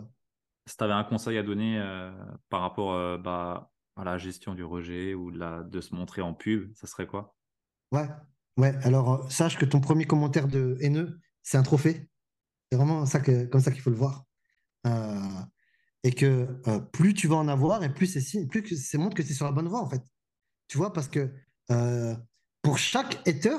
[0.66, 2.10] si tu avais un conseil à donner euh,
[2.48, 6.34] par rapport bah, à la gestion du rejet ou de, la, de se montrer en
[6.34, 7.36] pub, ça serait quoi?
[7.92, 8.08] Ouais,
[8.56, 8.74] ouais.
[8.82, 12.08] Alors, sache que ton premier commentaire de haineux, c'est un trophée.
[12.70, 14.24] C'est vraiment ça que, comme ça qu'il faut le voir.
[14.86, 15.40] Euh,
[16.02, 19.22] et que euh, plus tu vas en avoir, et plus c'est plus c'est montre que
[19.22, 20.02] c'est sur la bonne voie, en fait.
[20.68, 21.32] Tu vois, parce que
[21.70, 22.14] euh,
[22.62, 23.56] pour chaque hater,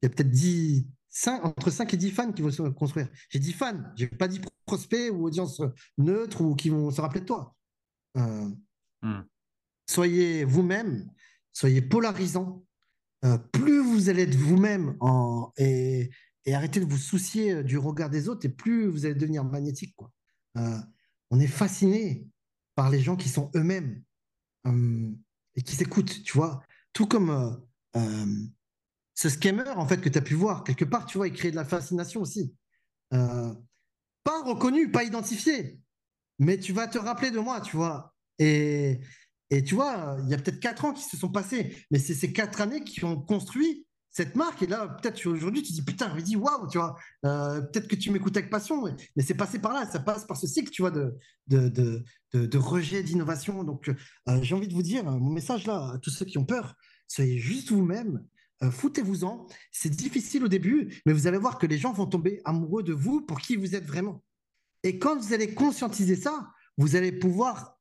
[0.00, 0.86] il y a peut-être 10,
[1.42, 3.08] entre 5 et 10 fans qui vont se construire.
[3.30, 5.62] J'ai dit fans, j'ai pas dit prospects ou audience
[5.96, 7.56] neutre ou qui vont se rappeler de toi.
[8.16, 8.48] Euh,
[9.02, 9.22] hmm.
[9.88, 11.10] Soyez vous-même,
[11.52, 12.64] soyez polarisant.
[13.24, 15.52] Euh, plus vous allez être vous-même en...
[15.56, 16.10] et,
[16.44, 19.94] et, arrêtez de vous soucier du regard des autres, et plus vous allez devenir magnétique.
[19.96, 20.12] Quoi.
[20.56, 20.78] Euh,
[21.30, 22.26] on est fasciné
[22.74, 24.02] par les gens qui sont eux-mêmes
[25.56, 26.62] et qui s'écoutent, tu vois.
[26.92, 27.58] Tout comme
[29.18, 31.50] ce scammer, en fait, que tu as pu voir, quelque part, tu vois, il crée
[31.50, 32.54] de la fascination aussi.
[33.12, 33.52] Euh,
[34.22, 35.80] pas reconnu, pas identifié,
[36.38, 38.14] mais tu vas te rappeler de moi, tu vois.
[38.38, 39.00] Et,
[39.50, 42.14] et tu vois, il y a peut-être quatre ans qui se sont passés, mais c'est
[42.14, 44.62] ces quatre années qui ont construit cette marque.
[44.62, 47.96] Et là, peut-être aujourd'hui, tu dis putain, je dis waouh, tu vois, euh, peut-être que
[47.96, 48.84] tu m'écoutes avec passion,
[49.16, 52.46] mais, c'est passé par là, ça passe par ce cycle, tu vois, de, de, de,
[52.46, 53.64] de, rejet, d'innovation.
[53.64, 56.44] Donc, euh, j'ai envie de vous dire, mon message là, à tous ceux qui ont
[56.44, 56.76] peur,
[57.08, 58.22] soyez juste vous-même,
[58.62, 59.46] euh, foutez-vous-en.
[59.72, 62.92] C'est difficile au début, mais vous allez voir que les gens vont tomber amoureux de
[62.92, 64.22] vous pour qui vous êtes vraiment.
[64.82, 67.78] Et quand vous allez conscientiser ça, vous allez pouvoir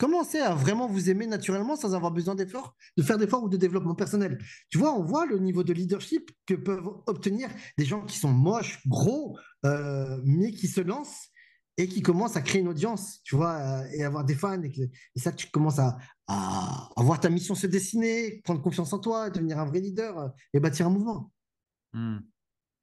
[0.00, 3.58] commencer à vraiment vous aimer naturellement sans avoir besoin d'efforts, de faire d'efforts ou de
[3.58, 4.38] développement personnel.
[4.70, 8.32] Tu vois, on voit le niveau de leadership que peuvent obtenir des gens qui sont
[8.32, 11.28] moches, gros, euh, mais qui se lancent
[11.76, 14.62] et qui commencent à créer une audience, tu vois, euh, et avoir des fans.
[14.62, 15.96] Et, ça, tu commences à,
[16.26, 20.28] à, voir ta mission se dessiner, prendre confiance en toi, devenir un vrai leader euh,
[20.52, 21.32] et bâtir un mouvement.
[21.92, 22.18] Hmm.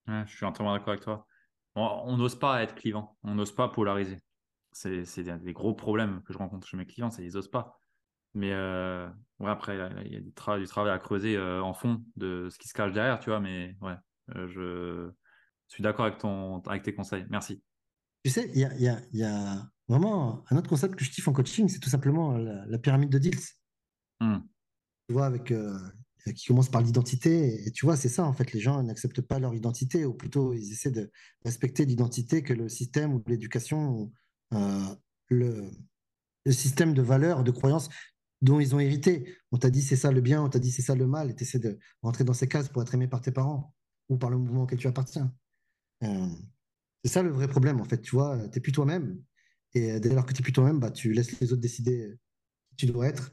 [0.08, 1.26] je suis entièrement d'accord avec toi.
[1.76, 4.18] on n'ose pas être clivant, on n'ose pas polariser.
[4.72, 7.80] C'est des gros problèmes que je rencontre chez mes clients, c'est qu'ils n'osent pas.
[8.34, 9.08] Mais euh,
[9.40, 12.74] ouais, après, il y a du, travail, à creuser en fond de ce qui se
[12.74, 13.40] cache derrière, tu vois.
[13.40, 13.96] Mais ouais,
[14.48, 15.10] je
[15.68, 16.24] suis d'accord avec,
[16.68, 17.26] avec tes conseils.
[17.30, 17.64] Merci.
[18.28, 21.80] Tu sais, il y a, vraiment un autre concept que je kiffe en coaching, c'est
[21.80, 23.40] tout simplement la, pyramide de deals.
[24.20, 24.40] Hmm.
[25.08, 25.80] Tu vois, avec, euh,
[26.36, 27.66] qui commence par l'identité.
[27.66, 28.52] Et tu vois, c'est ça, en fait.
[28.52, 31.10] Les gens n'acceptent pas leur identité, ou plutôt, ils essaient de
[31.46, 34.12] respecter l'identité que le système ou l'éducation,
[34.54, 34.96] euh,
[35.30, 35.72] le,
[36.46, 37.88] le système de valeurs, de croyances
[38.42, 39.38] dont ils ont hérité.
[39.54, 41.34] On t'a dit c'est ça le bien, on t'a dit c'est ça le mal, et
[41.34, 43.74] tu essaies de rentrer dans ces cases pour être aimé par tes parents
[44.10, 45.34] ou par le mouvement auquel tu appartiens.
[46.04, 46.28] Euh,
[47.08, 48.02] c'est ça le vrai problème, en fait.
[48.02, 49.22] Tu vois, tu n'es plus toi-même.
[49.74, 52.18] Et dès lors que tu n'es plus toi-même, bah, tu laisses les autres décider
[52.70, 53.32] qui tu dois être.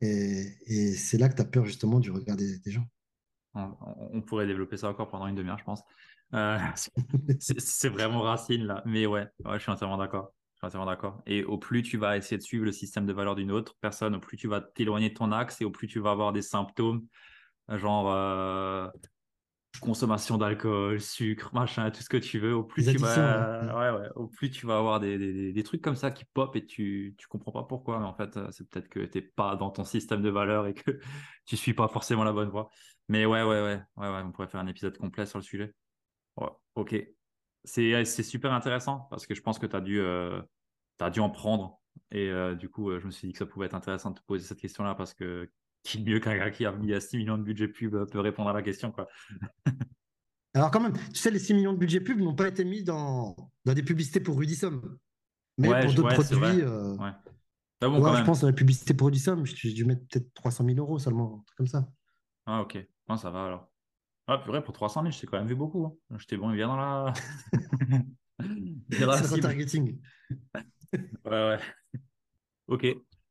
[0.00, 2.86] Et, c'est là que tu as peur, justement, du regard des, gens.
[3.54, 5.82] On, pourrait développer ça encore pendant une demi-heure, je pense.
[6.34, 6.58] Euh,
[7.38, 8.82] c'est vraiment racine, là.
[8.86, 10.32] Mais ouais, je suis entièrement d'accord.
[10.54, 11.22] Je suis entièrement d'accord.
[11.26, 14.14] Et au plus tu vas essayer de suivre le système de valeur d'une autre personne,
[14.14, 16.42] au plus tu vas t'éloigner de ton axe et au plus tu vas avoir des
[16.42, 17.06] symptômes,
[17.68, 18.10] genre.
[18.10, 18.88] Euh,
[19.80, 24.26] consommation d'alcool, sucre, machin, tout ce que tu veux, au plus, tu vas, ouais, au
[24.26, 27.52] plus tu vas avoir des, des, trucs comme ça qui pop et tu, tu comprends
[27.52, 30.22] pas pourquoi, mais en fait, euh, c'est peut-être que tu n'es pas dans ton système
[30.22, 30.98] de valeurs et que
[31.46, 32.70] tu suis pas forcément la bonne voie.
[33.08, 35.74] Mais ouais, ouais, ouais, ouais, ouais, on pourrait faire un épisode complet sur le sujet.
[36.74, 36.94] ok.
[37.64, 40.42] C'est super intéressant parce que je pense que tu as, dû, euh,
[41.00, 41.80] as dû en prendre.
[42.10, 44.24] Et euh, du coup, je me suis dit que ça pouvait être intéressant de te
[44.24, 45.48] poser cette question-là parce que
[45.82, 48.50] qui mieux qu'un gars qui a mis à 6 millions de budget pub peut répondre
[48.50, 49.08] à la question quoi.
[50.54, 52.84] Alors quand même, tu sais, les 6 millions de budget pub n'ont pas été mis
[52.84, 54.82] dans, dans des publicités pour Rudissom.
[55.56, 56.94] Mais pour d'autres produits, euh...
[56.96, 57.12] ouais.
[57.80, 60.98] bon, je pense dans les publicités pour Rudissom, j'ai dû mettre peut-être 300 000 euros
[60.98, 61.88] seulement, un truc comme ça.
[62.44, 62.78] Ah ok,
[63.16, 63.68] ça va alors.
[64.26, 65.86] Ah purée, pour 300 000, je t'ai quand même vu beaucoup.
[65.86, 66.16] Hein.
[66.18, 67.12] J'étais bon, il vient dans la...
[68.90, 70.00] C'est le targeting.
[70.54, 71.58] ouais, ouais.
[72.68, 72.86] Ok.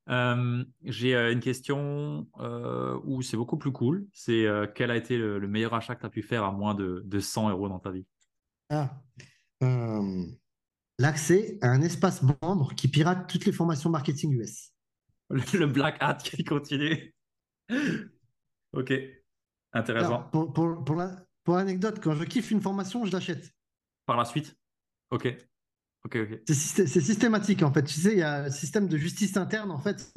[0.09, 4.07] Euh, j'ai euh, une question euh, où c'est beaucoup plus cool.
[4.13, 4.45] C'est
[4.75, 7.19] quel a été le, meilleur achat que tu as pu faire à moins de, de
[7.19, 8.05] 100 euros dans ta vie?
[8.69, 9.01] Ah,
[10.97, 14.71] L'accès à un espace membre qui pirate toutes les formations marketing US.
[15.29, 17.15] Le, Black Hat qui continue.
[18.73, 18.93] ok,
[19.73, 20.23] intéressant.
[20.31, 23.51] pour, pour, pour, la, pour l'anecdote, quand je kiffe une formation, je l'achète.
[24.05, 24.55] Par la suite?
[25.09, 25.35] Ok.
[26.47, 27.83] C'est systématique en fait.
[27.83, 30.11] Tu sais, il y a un système de justice interne en fait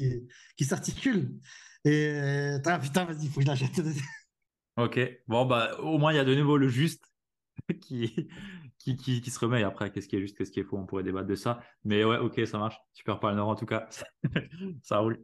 [0.57, 1.39] qui, s'articule.
[1.83, 3.79] Et ah, putain, vas-y, il faut que je l'achète.
[4.77, 4.99] ok.
[5.27, 7.03] Bon, bah, au moins, il y a de nouveau le juste
[7.81, 8.27] qui,
[8.79, 9.63] qui, qui, se remet.
[9.63, 11.61] après, qu'est-ce qui est juste, qu'est-ce qui est faux On pourrait débattre de ça.
[11.83, 12.77] Mais ouais, ok, ça marche.
[12.93, 13.87] Tu perds pas le nord en tout cas.
[14.83, 15.23] ça roule.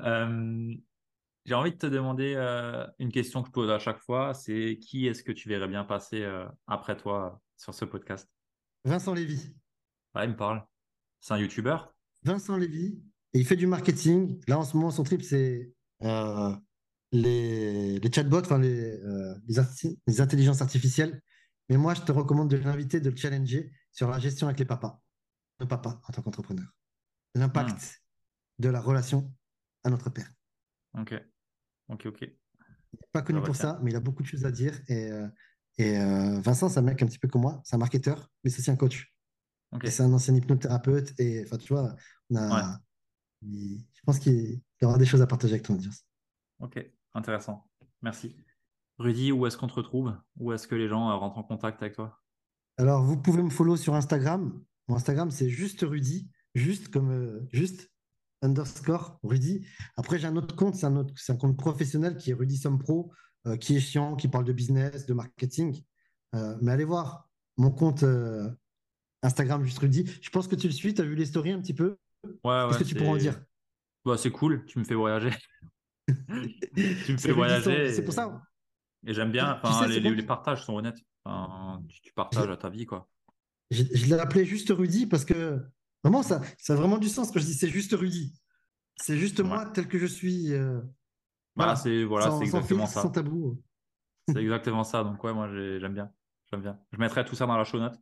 [0.00, 0.74] Euh,
[1.44, 4.78] j'ai envie de te demander euh, une question que je pose à chaque fois c'est
[4.80, 8.30] qui est-ce que tu verrais bien passer euh, après toi sur ce podcast?
[8.84, 9.54] Vincent Lévy.
[10.14, 10.64] Ah, il me parle.
[11.20, 11.76] C'est un YouTuber
[12.22, 13.02] Vincent Lévy.
[13.34, 14.40] Et il fait du marketing.
[14.48, 16.56] Là, en ce moment, son trip, c'est euh,
[17.12, 19.34] les, les, chatbots, enfin les, euh,
[20.06, 21.20] les, intelligences artificielles.
[21.68, 24.64] Mais moi, je te recommande de l'inviter, de le challenger sur la gestion avec les
[24.64, 25.00] papas,
[25.60, 26.66] nos papas en tant qu'entrepreneur.
[27.34, 28.62] L'impact hmm.
[28.62, 29.32] de la relation
[29.84, 30.30] à notre père.
[30.98, 31.14] Ok,
[31.88, 32.30] ok, ok.
[33.12, 34.80] pas connu pour ça, mais il a beaucoup de choses à dire.
[34.88, 35.28] Et, euh,
[35.76, 38.50] Et euh, Vincent, c'est un mec un petit peu comme moi, c'est un marketeur, mais
[38.50, 39.14] c'est aussi un coach.
[39.82, 41.18] Et c'est un ancien hypnothérapeute.
[41.18, 41.94] Et enfin, tu vois,
[42.30, 42.80] on a,
[43.42, 46.04] je pense qu'il y aura des choses à partager avec ton audience.
[46.60, 47.64] Ok, intéressant.
[48.02, 48.36] Merci.
[48.98, 50.16] Rudy, où est-ce qu'on te retrouve?
[50.38, 52.20] Où est-ce que les gens euh, rentrent en contact avec toi?
[52.78, 54.60] Alors, vous pouvez me follow sur Instagram.
[54.88, 57.90] Mon Instagram, c'est juste Rudy, juste comme euh, juste
[58.42, 59.66] underscore Rudy.
[59.96, 63.12] Après, j'ai un autre compte, c'est un, autre, un compte professionnel qui est Rudy Sompro,
[63.46, 65.82] euh, qui est chiant, qui parle de business, de marketing.
[66.32, 68.04] mais allez voir mon compte
[69.22, 70.04] Instagram, juste Rudy.
[70.20, 71.96] Je pense que tu le suis, tu as vu les stories un petit peu?
[72.44, 73.40] Ouais, Qu'est-ce que tu pourras en dire?
[74.04, 75.30] Bah, C'est cool, tu me fais voyager.
[76.08, 77.92] tu me fais voyager.
[77.92, 78.42] C'est pour ça.
[79.06, 80.98] Et j'aime bien, les, les, partages sont honnêtes.
[82.02, 83.08] tu, partages à ta vie, quoi.
[83.70, 85.60] Je, l'ai appelé juste Rudy parce que
[86.02, 88.34] vraiment, ça, ça a vraiment du sens quand je dis c'est juste Rudy.
[88.96, 90.52] C'est juste moi tel que je suis.
[90.52, 90.80] Euh,
[91.54, 93.02] voilà, c'est voilà, c'est exactement ça.
[93.02, 93.62] Sans tabou.
[94.28, 95.04] C'est exactement ça.
[95.04, 96.10] Donc, ouais, moi, j'aime bien.
[96.50, 96.78] J'aime bien.
[96.92, 97.98] Je mettrai tout ça dans la show note.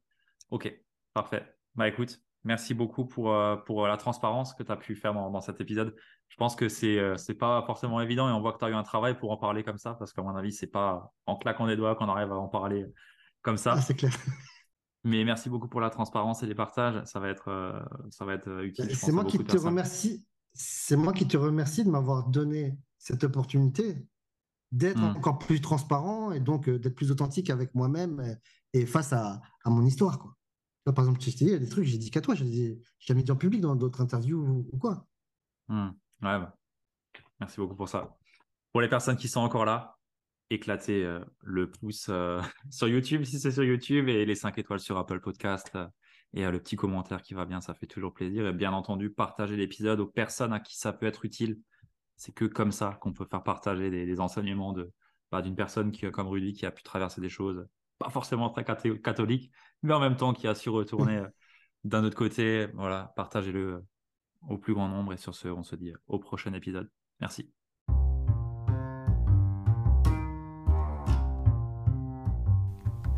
[0.51, 0.73] Ok,
[1.17, 1.45] parfait.
[1.75, 5.41] Bah écoute, Merci beaucoup pour, euh, pour la transparence que tu as pu faire dans,
[5.41, 5.97] cet épisode.
[6.29, 8.71] Je pense que c'est n'est euh, pas forcément évident et on voit que tu as
[8.71, 11.35] eu un travail pour en parler comme ça parce qu'à mon avis, c'est pas en
[11.37, 12.87] claquant des doigts qu'on arrive à en parler
[13.43, 13.75] comme ça.
[13.77, 14.13] Ah, c'est clair.
[15.03, 17.05] Mais merci beaucoup pour la transparence et les partages.
[17.05, 18.95] Ça va être, euh, ça va être utile.
[18.95, 20.25] C'est moi qui te remercie.
[20.55, 24.07] C'est moi qui te remercie de m'avoir donné cette opportunité
[24.71, 25.17] d'être hmm.
[25.17, 28.39] encore plus transparent et donc d'être plus authentique avec moi-même
[28.73, 30.21] et, face à, à mon histoire.
[30.21, 30.36] Quoi
[30.93, 33.37] par exemple, il y a des trucs, j'ai dit qu'à toi, j'ai jamais dit en
[33.37, 35.07] public dans d'autres interviews ou, quoi.
[35.69, 35.89] Hmm.
[36.23, 36.57] Ouais, bah.
[37.41, 38.17] Merci beaucoup pour ça.
[38.73, 39.99] Pour les personnes qui sont encore là,
[40.51, 44.81] éclatez euh, le pouce euh, sur YouTube si c'est sur YouTube et les 5 étoiles
[44.81, 45.87] sur Apple Podcast euh,
[46.33, 48.47] et le petit commentaire qui va bien, ça fait toujours plaisir.
[48.47, 51.59] Et bien entendu, partagez l'épisode aux personnes à qui ça peut être utile.
[52.17, 54.93] C'est que comme ça qu'on peut faire partager des, enseignements de,
[55.31, 57.67] bah, d'une personne qui, comme Rudy qui a pu traverser des choses
[57.99, 59.51] pas forcément très catholique,
[59.83, 61.29] mais en même temps qui a su retourner euh,
[61.85, 62.67] d'un autre côté.
[62.75, 63.85] Voilà, partagez-le
[64.49, 65.13] au plus grand nombre.
[65.13, 66.91] Et sur ce, on se dit au prochain épisode.
[67.21, 67.53] Merci.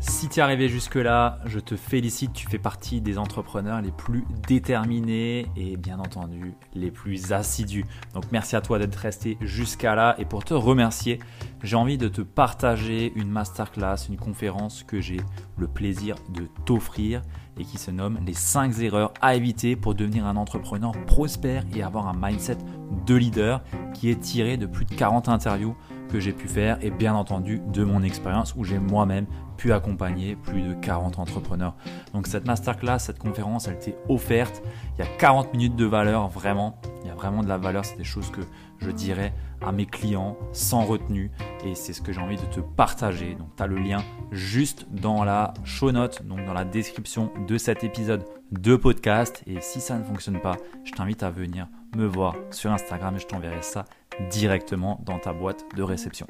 [0.01, 4.23] Si tu es arrivé jusque-là, je te félicite, tu fais partie des entrepreneurs les plus
[4.47, 7.83] déterminés et bien entendu les plus assidus.
[8.13, 11.19] Donc merci à toi d'être resté jusqu'à là et pour te remercier,
[11.63, 15.19] j'ai envie de te partager une masterclass, une conférence que j'ai
[15.57, 17.21] le plaisir de t'offrir
[17.59, 21.83] et qui se nomme les 5 erreurs à éviter pour devenir un entrepreneur prospère et
[21.83, 22.57] avoir un mindset
[23.05, 23.61] de leader
[23.93, 25.75] qui est tiré de plus de 40 interviews
[26.09, 30.35] que j'ai pu faire et bien entendu de mon expérience où j'ai moi-même pu accompagner
[30.35, 31.75] plus de 40 entrepreneurs.
[32.13, 34.63] Donc cette masterclass, cette conférence, elle t'est offerte.
[34.97, 36.79] Il y a 40 minutes de valeur, vraiment.
[37.03, 37.85] Il y a vraiment de la valeur.
[37.85, 38.41] C'est des choses que
[38.79, 41.31] je dirais à mes clients sans retenue
[41.65, 43.35] et c'est ce que j'ai envie de te partager.
[43.35, 47.57] Donc tu as le lien juste dans la show note, donc dans la description de
[47.57, 52.05] cet épisode de podcast et si ça ne fonctionne pas, je t'invite à venir me
[52.05, 53.85] voir sur Instagram et je t'enverrai ça
[54.29, 56.27] directement dans ta boîte de réception.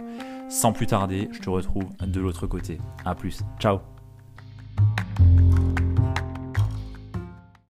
[0.49, 2.77] Sans plus tarder, je te retrouve de l'autre côté.
[3.05, 3.79] A plus, ciao